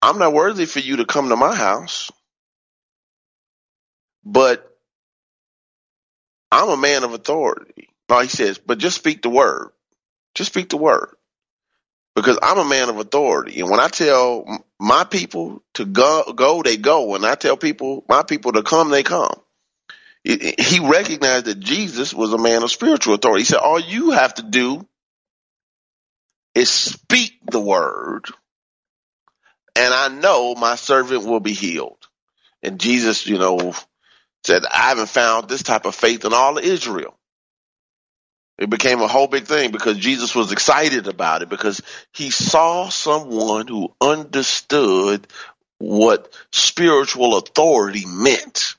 [0.00, 2.10] I'm not worthy for you to come to my house,
[4.24, 4.66] but
[6.52, 7.88] I'm a man of authority.
[8.08, 9.70] No, he says, but just speak the word.
[10.34, 11.14] Just speak the word
[12.14, 13.60] because I'm a man of authority.
[13.60, 17.06] And when I tell my people to go, go, they go.
[17.06, 19.34] When I tell people, my people to come, they come.
[20.22, 23.42] He recognized that Jesus was a man of spiritual authority.
[23.42, 24.86] He said, all you have to do
[26.54, 28.26] is speak the word
[29.76, 32.06] and I know my servant will be healed.
[32.62, 33.72] And Jesus, you know,
[34.44, 37.16] said, I haven't found this type of faith in all of Israel.
[38.60, 41.80] It became a whole big thing because Jesus was excited about it because
[42.12, 45.26] he saw someone who understood
[45.78, 48.76] what spiritual authority meant.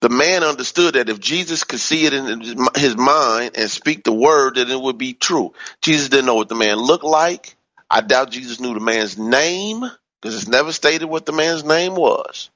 [0.00, 2.40] The man understood that if Jesus could see it in
[2.74, 5.52] his mind and speak the word, that it would be true.
[5.82, 7.54] Jesus didn't know what the man looked like.
[7.88, 9.80] I doubt Jesus knew the man's name
[10.20, 12.50] because it's never stated what the man's name was.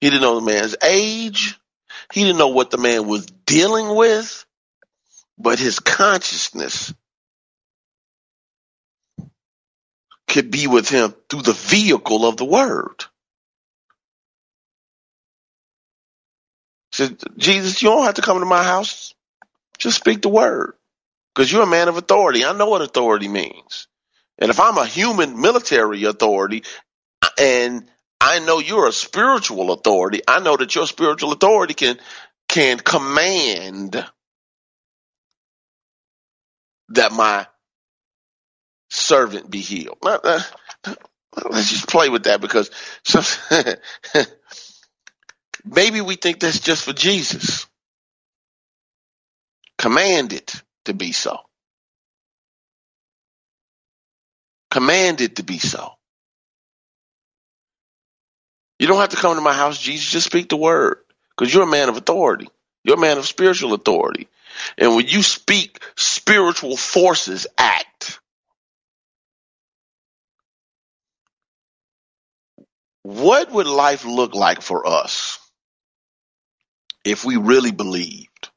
[0.00, 1.58] He didn't know the man's age.
[2.12, 4.44] He didn't know what the man was dealing with,
[5.38, 6.94] but his consciousness
[10.28, 13.04] could be with him through the vehicle of the word.
[16.92, 19.14] Said, Jesus, you don't have to come to my house.
[19.78, 20.74] Just speak the word.
[21.34, 22.44] Because you're a man of authority.
[22.44, 23.86] I know what authority means.
[24.38, 26.64] And if I'm a human military authority
[27.38, 27.88] and
[28.20, 30.20] I know you're a spiritual authority.
[30.28, 31.98] I know that your spiritual authority can
[32.48, 34.04] can command
[36.90, 37.46] that my
[38.90, 39.98] servant be healed.
[40.02, 40.40] Uh,
[41.50, 42.70] let's just play with that because
[45.64, 47.66] maybe we think that's just for Jesus.
[49.78, 51.38] Command it to be so.
[54.70, 55.92] Command it to be so.
[58.78, 60.10] You don't have to come to my house, Jesus.
[60.10, 60.98] Just speak the word
[61.36, 62.48] because you're a man of authority.
[62.84, 64.28] You're a man of spiritual authority.
[64.76, 68.20] And when you speak, spiritual forces act.
[73.02, 75.38] What would life look like for us
[77.04, 78.50] if we really believed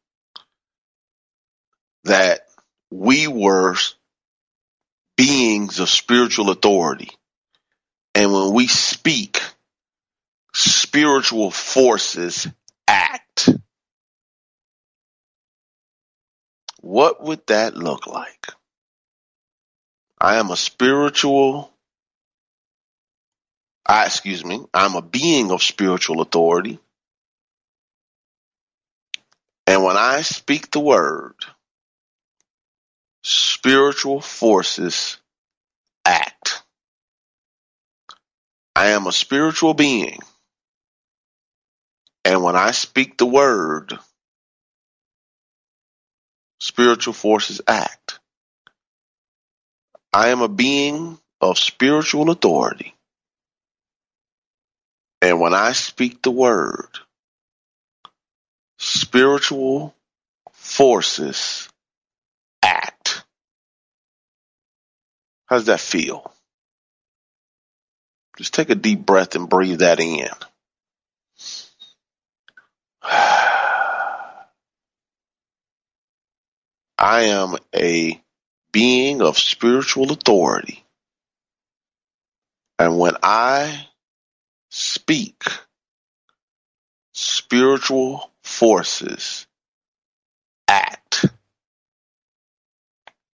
[2.04, 2.42] that
[2.92, 3.76] we were
[5.18, 7.10] beings of spiritual authority?
[8.14, 9.42] And when we speak,
[10.54, 12.48] spiritual forces
[12.88, 13.50] act.
[16.82, 18.48] What would that look like?
[20.20, 21.72] I am a spiritual,
[23.86, 26.80] I, excuse me, I'm a being of spiritual authority.
[29.68, 31.36] And when I speak the word,
[33.24, 35.18] spiritual forces
[36.06, 36.64] act.
[38.76, 40.20] I am a spiritual being.
[42.24, 43.98] And when I speak the word,
[46.60, 48.20] spiritual forces act.
[50.14, 52.96] I am a being of spiritual authority.
[55.22, 56.90] And when I speak the word,
[58.78, 59.96] spiritual
[60.52, 61.70] forces
[62.64, 63.24] act.
[65.48, 66.32] How does that feel?
[68.38, 70.30] Just take a deep breath and breathe that in.
[76.98, 78.22] I am a
[78.72, 80.84] being of spiritual authority.
[82.80, 83.88] And when I
[84.70, 85.44] speak,
[87.14, 89.48] spiritual forces
[90.68, 91.26] act.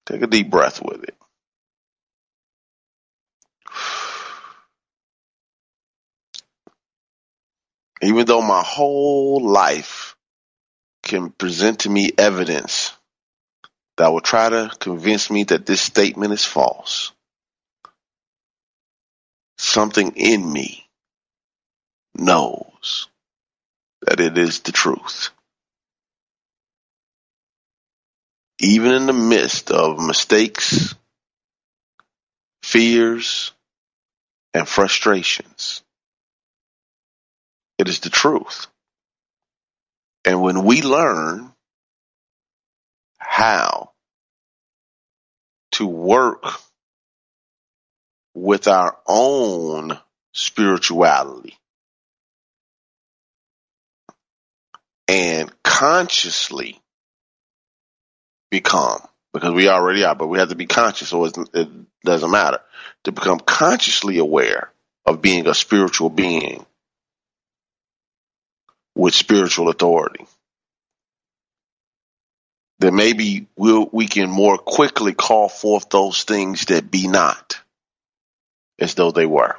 [0.07, 1.16] Take a deep breath with it.
[8.03, 10.17] Even though my whole life
[11.03, 12.93] can present to me evidence
[13.97, 17.13] that will try to convince me that this statement is false.
[19.59, 20.87] Something in me
[22.15, 23.09] knows
[24.03, 25.31] that it is the truth.
[28.61, 30.95] Even in the midst of mistakes,
[32.63, 33.53] fears,
[34.55, 35.83] and frustrations,
[37.79, 38.67] it is the truth.
[40.25, 41.53] And when we learn
[43.19, 43.93] how
[45.73, 46.45] to work
[48.35, 49.99] with our own
[50.33, 51.57] spirituality
[55.09, 56.81] and consciously
[58.51, 59.01] become
[59.33, 61.69] because we already are, but we have to be conscious, so it
[62.05, 62.61] doesn't matter
[63.05, 64.73] to become consciously aware
[65.05, 66.66] of being a spiritual being
[68.97, 70.27] with spiritual authority
[72.79, 77.61] then maybe we'll, we can more quickly call forth those things that be not
[78.79, 79.57] as though they were.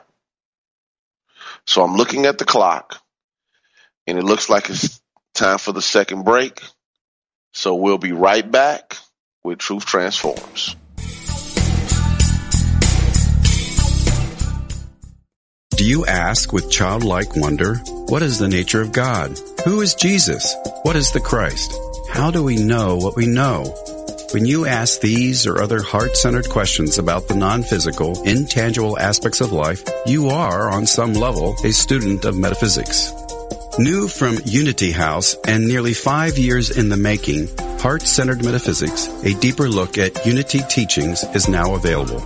[1.65, 3.01] So I'm looking at the clock
[4.05, 5.01] and it looks like it's
[5.33, 6.61] time for the second break.
[7.53, 8.97] So we'll be right back
[9.43, 10.75] with Truth Transforms.
[15.77, 17.75] Do you ask with childlike wonder,
[18.07, 19.37] what is the nature of God?
[19.63, 20.55] Who is Jesus?
[20.81, 21.71] What is the Christ?
[22.09, 23.65] How do we know what we know?
[24.31, 29.83] When you ask these or other heart-centered questions about the non-physical, intangible aspects of life,
[30.07, 33.13] you are, on some level, a student of metaphysics.
[33.77, 39.69] New from Unity House and nearly five years in the making, Heart-Centered Metaphysics, a deeper
[39.69, 42.25] look at Unity teachings is now available.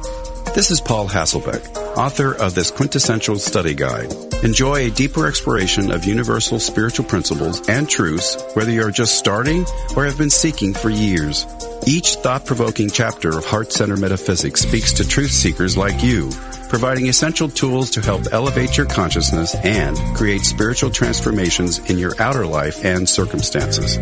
[0.56, 4.14] This is Paul Hasselbeck, author of this quintessential study guide.
[4.44, 9.66] Enjoy a deeper exploration of universal spiritual principles and truths, whether you're just starting
[9.96, 11.46] or have been seeking for years.
[11.86, 16.30] Each thought-provoking chapter of Heart Center Metaphysics speaks to truth seekers like you,
[16.70, 22.46] providing essential tools to help elevate your consciousness and create spiritual transformations in your outer
[22.46, 23.98] life and circumstances.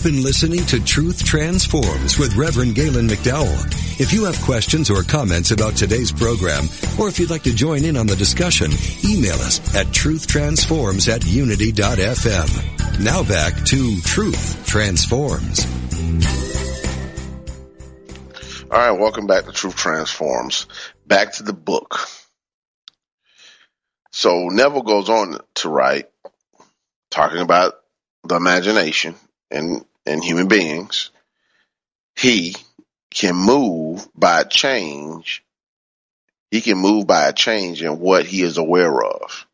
[0.00, 4.00] You've been listening to Truth Transforms with Reverend Galen McDowell.
[4.00, 6.64] If you have questions or comments about today's program,
[6.98, 8.70] or if you'd like to join in on the discussion,
[9.04, 13.04] email us at truthtransforms at unity.fm.
[13.04, 15.66] Now back to Truth Transforms.
[18.70, 20.66] All right, welcome back to Truth Transforms.
[21.06, 22.08] Back to the book.
[24.12, 26.08] So Neville goes on to write,
[27.10, 27.74] talking about
[28.24, 29.14] the imagination
[29.50, 31.10] and, and human beings.
[32.16, 32.54] He
[33.10, 35.44] can move by change.
[36.50, 39.46] He can move by a change in what he is aware of.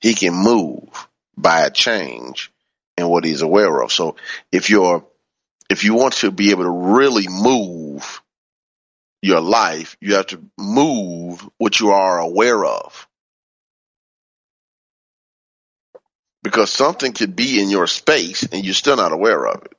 [0.00, 0.88] He can move
[1.36, 2.52] by a change
[2.96, 3.92] in what he's aware of.
[3.92, 4.16] So
[4.52, 5.04] if you're,
[5.70, 8.22] if you want to be able to really move
[9.22, 13.08] your life, you have to move what you are aware of.
[16.44, 19.72] Because something could be in your space and you're still not aware of it.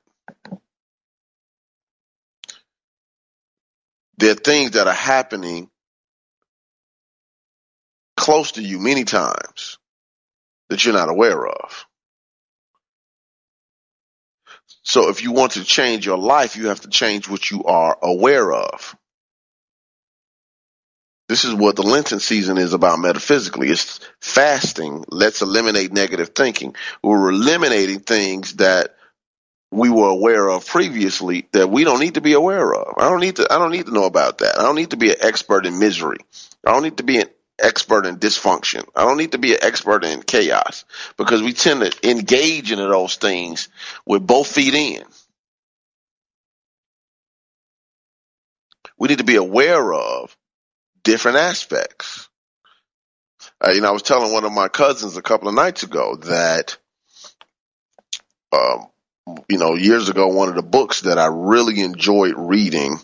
[4.18, 5.70] There are things that are happening
[8.18, 9.78] close to you many times
[10.70, 11.86] that you're not aware of.
[14.84, 17.97] So if you want to change your life, you have to change what you are
[18.01, 18.95] aware of.
[21.36, 23.67] This is what the Lenten season is about metaphysically.
[23.67, 25.03] It's fasting.
[25.09, 26.77] Let's eliminate negative thinking.
[27.03, 28.95] We're eliminating things that
[29.69, 32.93] we were aware of previously that we don't need to be aware of.
[32.97, 34.57] I don't need to, I don't need to know about that.
[34.57, 36.19] I don't need to be an expert in misery.
[36.65, 37.27] I don't need to be an
[37.59, 38.88] expert in dysfunction.
[38.95, 40.86] I don't need to be an expert in chaos
[41.17, 43.67] because we tend to engage in those things
[44.05, 45.03] with both feet in.
[48.97, 50.33] We need to be aware of
[51.05, 52.27] different aspects.
[53.61, 56.15] Uh, you know, I was telling one of my cousins a couple of nights ago
[56.15, 56.77] that,
[58.51, 58.87] um,
[59.47, 62.97] you know, years ago, one of the books that I really enjoyed reading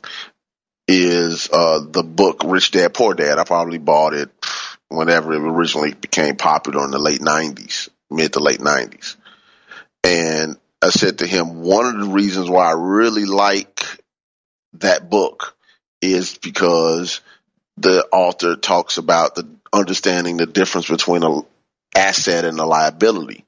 [0.89, 3.39] is uh, the book Rich Dad Poor Dad.
[3.39, 4.29] I probably bought it
[4.89, 9.15] whenever it originally became popular in the late 90s, mid to late 90s.
[10.03, 13.85] And I said to him, one of the reasons why I really like
[14.73, 15.55] that book
[16.01, 17.21] is because
[17.82, 21.43] the author talks about the understanding the difference between an
[21.95, 23.45] asset and a liability.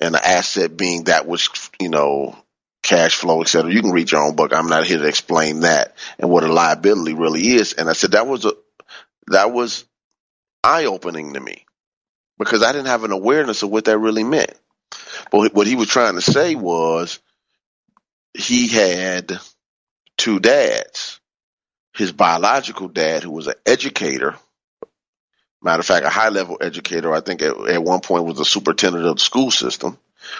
[0.00, 2.36] And the asset being that which, you know,
[2.82, 3.70] cash flow, et cetera.
[3.70, 4.54] You can read your own book.
[4.54, 7.74] I'm not here to explain that and what a liability really is.
[7.74, 8.52] And I said that was a,
[9.26, 9.84] that was
[10.64, 11.66] eye opening to me
[12.38, 14.54] because I didn't have an awareness of what that really meant.
[15.30, 17.20] But what he was trying to say was
[18.32, 19.38] he had
[20.16, 21.19] two dads
[21.94, 24.36] his biological dad, who was an educator,
[25.62, 28.44] matter of fact, a high level educator, I think at, at one point was the
[28.44, 29.98] superintendent of the school system,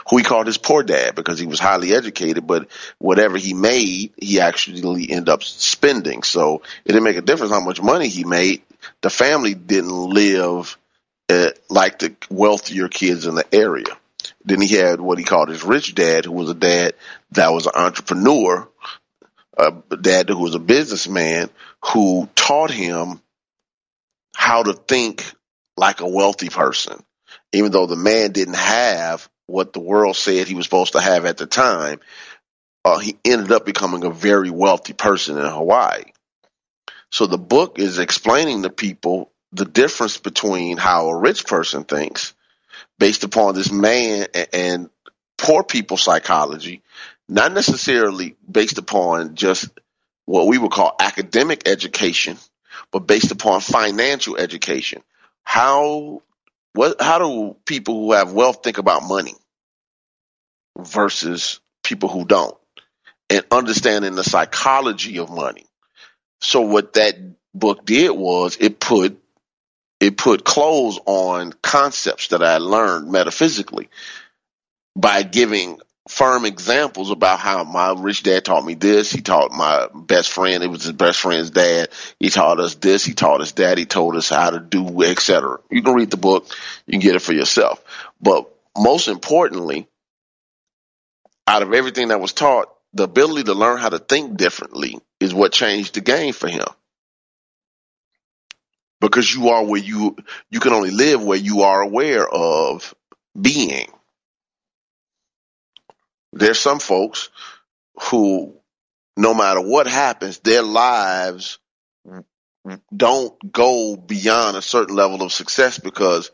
[0.08, 4.12] who he called his poor dad because he was highly educated, but whatever he made,
[4.16, 6.22] he actually ended up spending.
[6.22, 8.62] So it didn't make a difference how much money he made.
[9.02, 10.76] The family didn't live
[11.28, 13.96] uh, like the wealthier kids in the area.
[14.44, 16.94] Then he had what he called his rich dad, who was a dad
[17.32, 18.68] that was an entrepreneur
[19.56, 21.50] a dad who was a businessman
[21.92, 23.20] who taught him
[24.34, 25.24] how to think
[25.76, 27.02] like a wealthy person,
[27.52, 31.26] even though the man didn't have what the world said he was supposed to have
[31.26, 32.00] at the time.
[32.84, 36.04] Uh, he ended up becoming a very wealthy person in Hawaii.
[37.12, 42.32] So the book is explaining to people the difference between how a rich person thinks
[42.98, 44.88] based upon this man and
[45.36, 46.82] poor people psychology
[47.30, 49.68] not necessarily based upon just
[50.26, 52.36] what we would call academic education,
[52.90, 55.02] but based upon financial education.
[55.44, 56.22] How
[56.72, 59.34] what how do people who have wealth think about money
[60.76, 62.56] versus people who don't?
[63.28, 65.66] And understanding the psychology of money.
[66.40, 67.16] So what that
[67.54, 69.20] book did was it put
[70.00, 73.88] it put clothes on concepts that I learned metaphysically
[74.96, 75.78] by giving
[76.10, 79.12] firm examples about how my rich dad taught me this.
[79.12, 80.62] He taught my best friend.
[80.62, 81.90] It was his best friend's dad.
[82.18, 83.04] He taught us this.
[83.04, 83.78] He taught his dad.
[83.78, 85.58] He told us how to do, etc.
[85.70, 86.46] You can read the book.
[86.86, 87.82] You can get it for yourself.
[88.20, 89.86] But most importantly,
[91.46, 95.32] out of everything that was taught, the ability to learn how to think differently is
[95.32, 96.66] what changed the game for him.
[99.00, 100.16] Because you are where you,
[100.50, 102.94] you can only live where you are aware of
[103.40, 103.86] being
[106.32, 107.28] there's some folks
[108.10, 108.54] who,
[109.16, 111.58] no matter what happens, their lives
[112.94, 116.30] don't go beyond a certain level of success because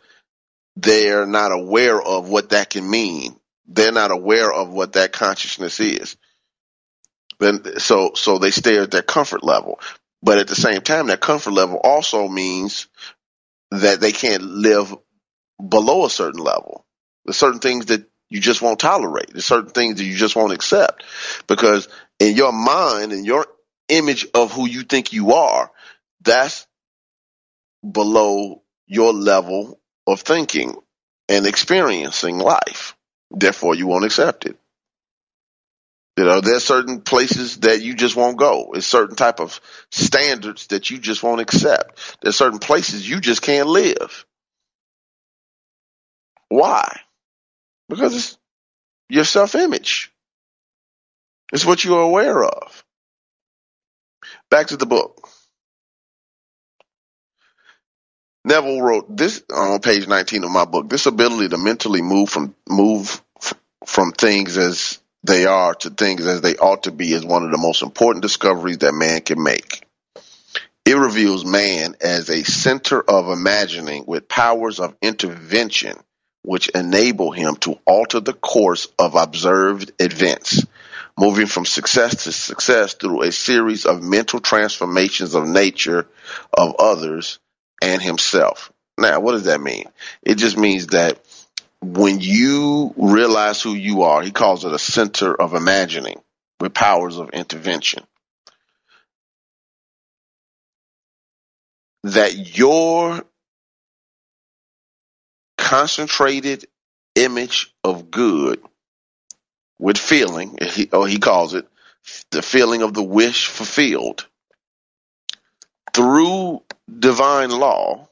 [0.77, 3.37] they're not aware of what that can mean.
[3.67, 6.17] They're not aware of what that consciousness is.
[7.39, 9.81] Then, so, so they stay at their comfort level.
[10.23, 12.89] But at the same time, that comfort level also means
[13.71, 14.95] that they can't live
[15.67, 16.85] below a certain level.
[17.25, 19.31] There's certain things that you just won't tolerate.
[19.33, 21.05] There's certain things that you just won't accept
[21.47, 23.47] because in your mind and your
[23.89, 25.71] image of who you think you are,
[26.23, 26.67] that's
[27.89, 30.75] below your level of thinking
[31.29, 32.97] and experiencing life.
[33.31, 34.57] Therefore, you won't accept it.
[36.17, 38.73] You know, there's certain places that you just won't go.
[38.75, 39.61] It's certain type of
[39.91, 42.17] standards that you just won't accept.
[42.23, 44.25] There's certain places you just can't live.
[46.49, 47.01] Why?
[47.89, 48.39] Because it's
[49.09, 50.13] your self-image.
[51.53, 52.85] It's what you are aware of.
[54.51, 55.29] Back to the book.
[58.45, 60.89] Neville wrote this uh, on page 19 of my book.
[60.89, 63.21] This ability to mentally move from move
[63.85, 67.51] from things as they are to things as they ought to be is one of
[67.51, 69.85] the most important discoveries that man can make.
[70.85, 75.97] It reveals man as a center of imagining with powers of intervention
[76.47, 80.65] which enable him to alter the course of observed events,
[81.19, 86.07] moving from success to success through a series of mental transformations of nature,
[86.57, 87.41] of others,
[87.83, 88.73] and himself.
[88.97, 89.87] Now, what does that mean?
[90.23, 91.19] It just means that
[91.83, 96.23] when you realize who you are, he calls it a center of imagining
[96.61, 98.05] with powers of intervention.
[102.05, 103.25] That your
[105.67, 106.65] concentrated
[107.17, 108.63] image of good
[109.81, 110.57] with feeling,
[110.93, 111.67] or he calls it
[112.31, 114.29] the feeling of the wish fulfilled
[115.93, 118.09] through divine law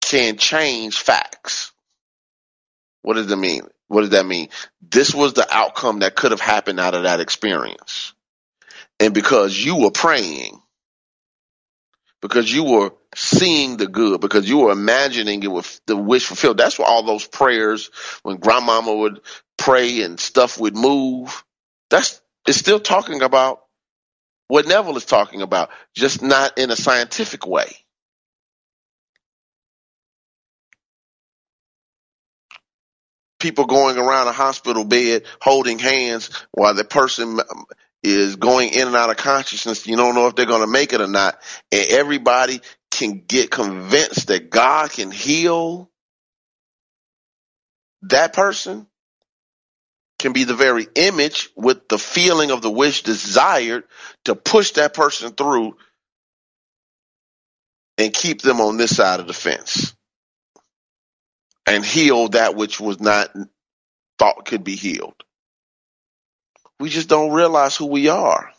[0.00, 1.70] can change facts.
[3.02, 3.62] What does that mean?
[3.86, 4.48] What does that mean?
[4.82, 8.14] This was the outcome that could have happened out of that experience.
[8.98, 10.60] And because you were praying,
[12.20, 16.58] because you were seeing the good, because you were imagining it with the wish fulfilled.
[16.58, 17.90] That's why all those prayers,
[18.22, 19.20] when grandmama would
[19.56, 21.44] pray and stuff would move,
[21.90, 23.60] that's, it's still talking about
[24.48, 27.76] what Neville is talking about, just not in a scientific way.
[33.44, 37.38] people going around a hospital bed holding hands while the person
[38.02, 39.86] is going in and out of consciousness.
[39.86, 41.38] You don't know if they're going to make it or not.
[41.70, 42.62] And everybody
[42.94, 45.90] can get convinced that God can heal
[48.02, 48.86] that person
[50.18, 53.84] can be the very image with the feeling of the wish desired
[54.24, 55.76] to push that person through
[57.98, 59.94] and keep them on this side of the fence
[61.66, 63.30] and heal that which was not
[64.18, 65.14] thought could be healed.
[66.80, 68.53] We just don't realize who we are.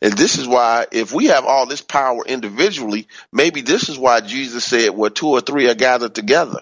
[0.00, 4.20] And this is why, if we have all this power individually, maybe this is why
[4.20, 6.60] Jesus said, where two or three are gathered together.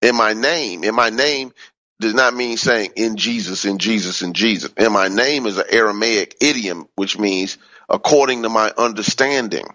[0.00, 1.52] In my name, in my name
[2.00, 4.72] does not mean saying in Jesus, in Jesus, in Jesus.
[4.76, 7.58] In my name is an Aramaic idiom, which means
[7.88, 9.66] according to my understanding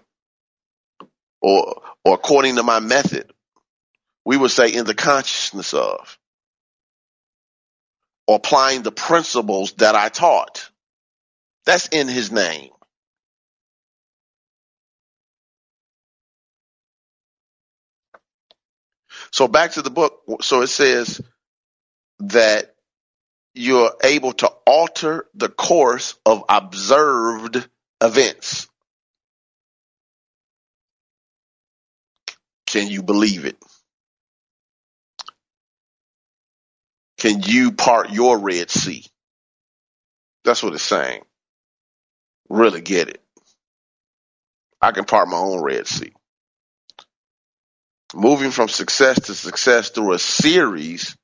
[1.40, 3.32] or, or according to my method
[4.28, 6.18] we would say in the consciousness of,
[8.26, 10.68] or applying the principles that I taught.
[11.68, 12.70] That's in his name.
[19.32, 20.22] So back to the book.
[20.42, 21.20] So it says
[22.20, 22.74] that
[23.54, 27.68] you're able to alter the course of observed
[28.02, 28.68] events.
[32.66, 33.56] Can you believe it?
[37.18, 39.04] Can you part your Red Sea?
[40.44, 41.22] That's what it's saying.
[42.48, 43.22] Really get it.
[44.80, 46.12] I can part my own Red Sea.
[48.14, 51.16] Moving from success to success through a series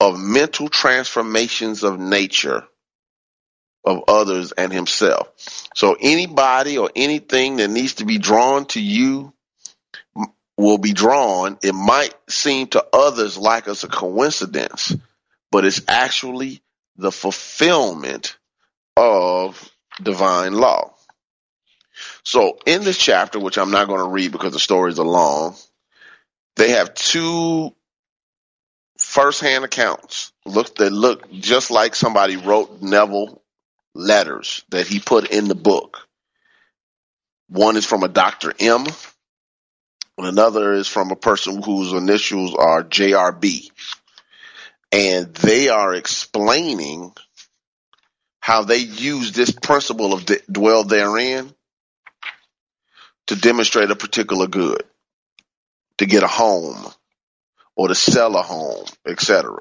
[0.00, 2.64] of mental transformations of nature
[3.84, 5.28] of others and himself.
[5.74, 9.34] So anybody or anything that needs to be drawn to you
[10.56, 11.58] will be drawn.
[11.62, 14.96] It might seem to others like it's a coincidence,
[15.50, 16.62] but it's actually
[16.96, 18.38] the fulfillment
[18.96, 19.70] of
[20.02, 20.94] divine law.
[22.24, 25.56] So in this chapter, which I'm not going to read because the stories are long,
[26.56, 27.74] they have two
[28.98, 33.42] first-hand accounts look that look just like somebody wrote Neville
[33.94, 36.08] letters that he put in the book.
[37.48, 38.52] One is from a Dr.
[38.58, 38.86] M,
[40.16, 43.70] and another is from a person whose initials are JRB
[44.94, 47.12] and they are explaining
[48.44, 51.50] how they use this principle of dwell therein
[53.26, 54.82] to demonstrate a particular good,
[55.96, 56.84] to get a home
[57.74, 59.56] or to sell a home, etc.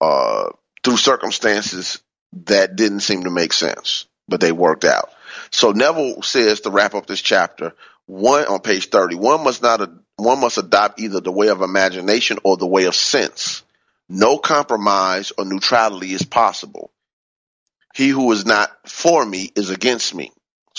[0.00, 0.48] Uh,
[0.82, 2.02] through circumstances
[2.32, 5.12] that didn't seem to make sense, but they worked out.
[5.52, 7.72] So Neville says to wrap up this chapter,
[8.06, 12.40] one on page 30, one must not, one must adopt either the way of imagination
[12.42, 13.62] or the way of sense.
[14.08, 16.90] No compromise or neutrality is possible.
[18.00, 20.32] He who is not for me is against me.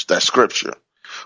[0.07, 0.73] That's scripture.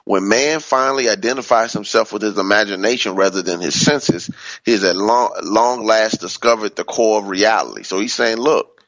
[0.03, 4.29] When man finally identifies himself with his imagination rather than his senses,
[4.65, 7.83] he has at long, long last discovered the core of reality.
[7.83, 8.81] So he's saying, look,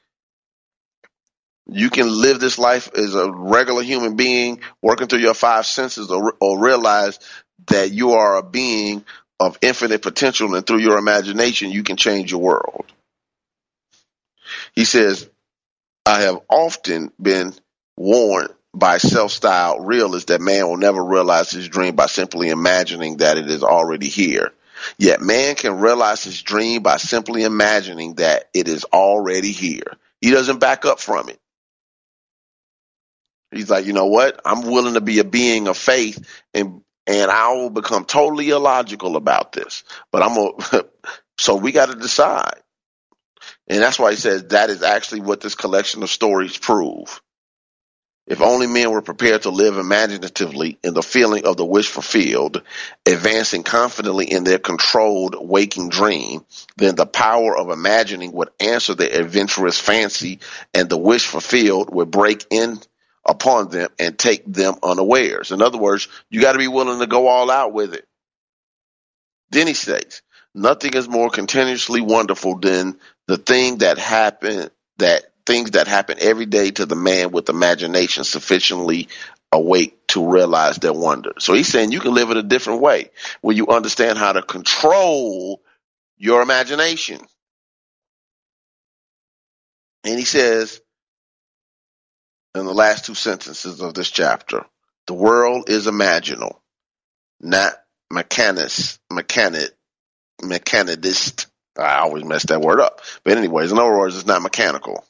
[1.65, 6.11] you can live this life as a regular human being, working through your five senses,
[6.11, 7.19] or, or realize
[7.67, 9.05] that you are a being
[9.39, 12.85] of infinite potential, and through your imagination, you can change your world.
[14.75, 15.29] He says,
[16.07, 17.53] I have often been
[17.97, 23.37] warned by self-styled realists that man will never realize his dream by simply imagining that
[23.37, 24.53] it is already here.
[24.97, 29.97] Yet man can realize his dream by simply imagining that it is already here.
[30.21, 31.39] He doesn't back up from it.
[33.51, 34.39] He's like, you know what?
[34.45, 39.17] I'm willing to be a being of faith and and I will become totally illogical
[39.17, 39.83] about this.
[40.13, 40.85] But I'm a,
[41.37, 42.61] so we got to decide.
[43.67, 47.21] And that's why he says that is actually what this collection of stories prove.
[48.27, 52.61] If only men were prepared to live imaginatively in the feeling of the wish fulfilled,
[53.05, 56.45] advancing confidently in their controlled waking dream,
[56.75, 60.39] then the power of imagining would answer their adventurous fancy
[60.73, 62.79] and the wish fulfilled would break in
[63.25, 65.51] upon them and take them unawares.
[65.51, 68.05] In other words, you got to be willing to go all out with it.
[69.51, 70.21] Then he states,
[70.53, 76.45] nothing is more continuously wonderful than the thing that happened that things that happen every
[76.45, 79.07] day to the man with imagination sufficiently
[79.51, 81.33] awake to realize their wonder.
[81.39, 83.11] So he's saying you can live it a different way
[83.41, 85.61] where you understand how to control
[86.17, 87.19] your imagination.
[90.03, 90.81] And he says,
[92.57, 94.65] in the last two sentences of this chapter.
[95.07, 96.57] The world is imaginal,
[97.39, 97.73] not
[98.11, 99.71] mechanist, mechanic,
[100.41, 101.47] mechanist.
[101.77, 103.01] I always mess that word up.
[103.23, 105.05] But anyways, in other words, it's not mechanical.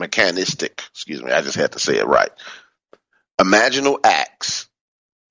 [0.00, 0.82] Mechanistic.
[0.90, 1.32] Excuse me.
[1.32, 2.30] I just had to say it right.
[3.40, 4.68] Imaginal acts,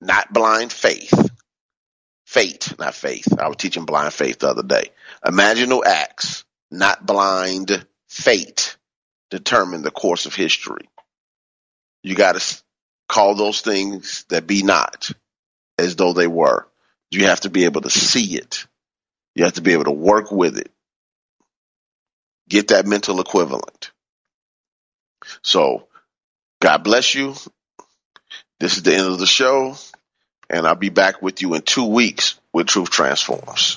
[0.00, 1.12] not blind faith.
[2.26, 3.38] Fate, not faith.
[3.38, 4.90] I was teaching blind faith the other day.
[5.24, 8.76] Imaginal acts, not blind fate
[9.30, 10.88] determine the course of history.
[12.02, 12.62] You got to
[13.08, 15.10] call those things that be not
[15.78, 16.66] as though they were.
[17.10, 18.66] You have to be able to see it.
[19.38, 20.68] You have to be able to work with it.
[22.48, 23.92] Get that mental equivalent.
[25.42, 25.86] So,
[26.60, 27.36] God bless you.
[28.58, 29.76] This is the end of the show,
[30.50, 33.76] and I'll be back with you in two weeks with Truth Transforms.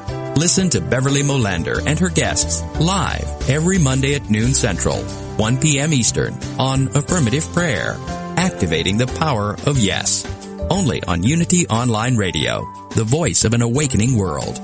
[0.37, 5.93] Listen to Beverly Molander and her guests live every Monday at noon Central, 1 p.m.
[5.93, 7.95] Eastern on Affirmative Prayer,
[8.37, 10.25] activating the power of yes.
[10.69, 12.65] Only on Unity Online Radio,
[12.95, 14.57] the voice of an awakening world.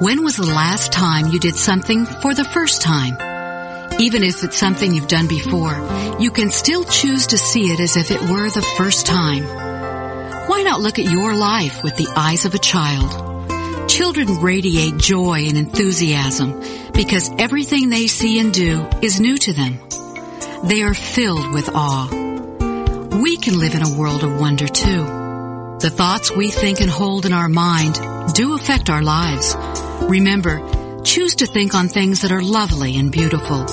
[0.00, 3.25] When was the last time you did something for the first time?
[3.98, 5.74] Even if it's something you've done before,
[6.20, 9.42] you can still choose to see it as if it were the first time.
[10.48, 13.88] Why not look at your life with the eyes of a child?
[13.88, 16.60] Children radiate joy and enthusiasm
[16.92, 19.78] because everything they see and do is new to them.
[20.64, 22.08] They are filled with awe.
[23.22, 25.04] We can live in a world of wonder too.
[25.80, 27.98] The thoughts we think and hold in our mind
[28.34, 29.56] do affect our lives.
[30.02, 33.64] Remember, choose to think on things that are lovely and beautiful,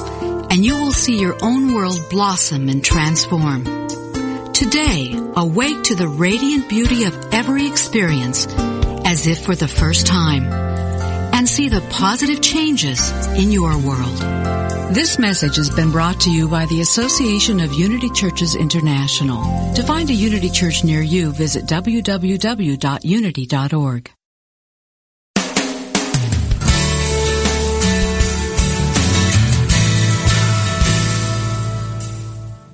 [0.54, 3.64] and you will see your own world blossom and transform.
[4.54, 8.46] Today, awake to the radiant beauty of every experience
[9.04, 10.44] as if for the first time
[11.34, 14.16] and see the positive changes in your world.
[14.94, 19.74] This message has been brought to you by the Association of Unity Churches International.
[19.74, 22.14] To find a Unity Church near you, visit www.unity.org.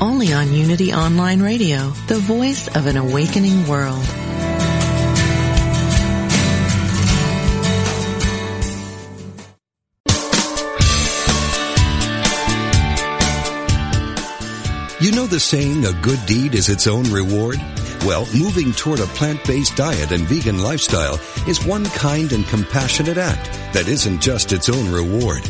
[0.00, 4.04] only on Unity Online Radio, the voice of an awakening world.
[14.98, 17.58] You know the saying, a good deed is its own reward?
[18.04, 23.44] Well, moving toward a plant-based diet and vegan lifestyle is one kind and compassionate act
[23.72, 25.42] that isn't just its own reward.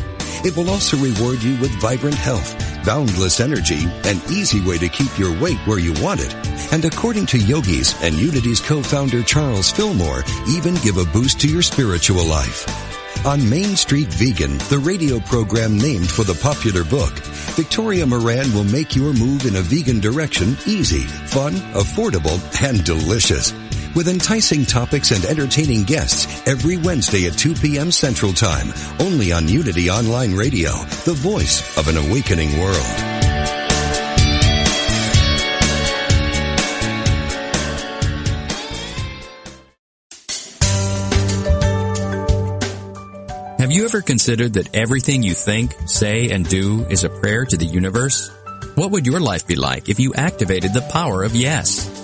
[0.43, 2.55] It will also reward you with vibrant health,
[2.87, 6.33] boundless energy, an easy way to keep your weight where you want it.
[6.71, 11.61] And according to yogis and Unity's co-founder Charles Fillmore, even give a boost to your
[11.61, 12.65] spiritual life.
[13.25, 17.11] On Main Street Vegan, the radio program named for the popular book,
[17.57, 23.51] Victoria Moran will make your move in a vegan direction easy, fun, affordable, and delicious
[23.97, 27.91] with enticing topics and entertaining guests every Wednesday at 2 p.m.
[27.91, 30.69] Central Time, only on Unity Online Radio,
[31.05, 32.75] the voice of an awakening world.
[43.57, 47.57] Have you ever considered that everything you think, say, and do is a prayer to
[47.57, 48.29] the universe?
[48.75, 51.96] What would your life be like if you activated the power of yes?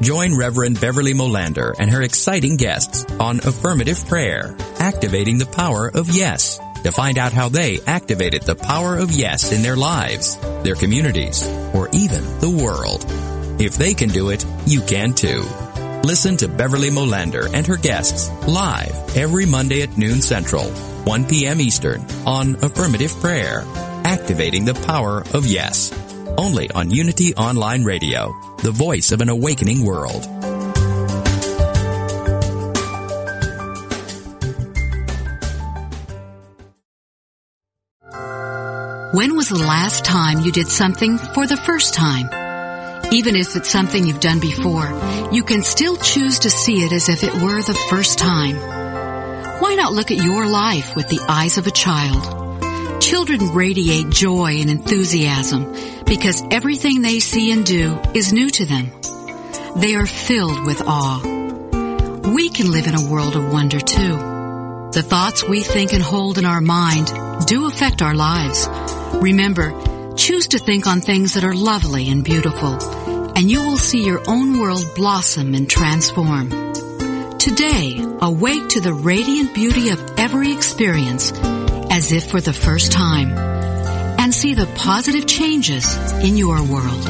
[0.00, 6.10] Join Reverend Beverly Molander and her exciting guests on Affirmative Prayer, Activating the Power of
[6.10, 10.74] Yes, to find out how they activated the power of yes in their lives, their
[10.74, 13.06] communities, or even the world.
[13.60, 15.44] If they can do it, you can too.
[16.04, 20.64] Listen to Beverly Molander and her guests live every Monday at noon Central,
[21.04, 21.60] 1 p.m.
[21.60, 23.62] Eastern on Affirmative Prayer,
[24.04, 25.90] Activating the Power of Yes
[26.36, 28.32] only on Unity Online Radio,
[28.62, 30.26] the voice of an awakening world.
[39.14, 42.28] When was the last time you did something for the first time?
[43.12, 44.90] Even if it's something you've done before,
[45.30, 48.56] you can still choose to see it as if it were the first time.
[49.60, 53.00] Why not look at your life with the eyes of a child?
[53.00, 55.72] Children radiate joy and enthusiasm
[56.06, 58.90] because everything they see and do is new to them.
[59.76, 61.20] They are filled with awe.
[62.34, 64.16] We can live in a world of wonder too.
[64.92, 67.10] The thoughts we think and hold in our mind
[67.46, 68.68] do affect our lives.
[69.14, 72.78] Remember, choose to think on things that are lovely and beautiful,
[73.36, 76.50] and you will see your own world blossom and transform.
[77.38, 81.32] Today, awake to the radiant beauty of every experience
[81.90, 83.53] as if for the first time
[84.34, 87.02] see the positive changes in your world.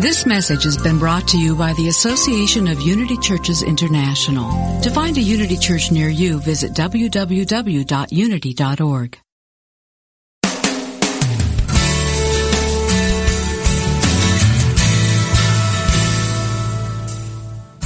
[0.00, 4.80] This message has been brought to you by the Association of Unity Churches International.
[4.80, 7.26] To find a Unity Church near you, visit www.unity.org.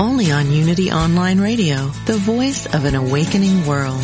[0.00, 4.02] only on Unity Online Radio, the voice of an awakening world.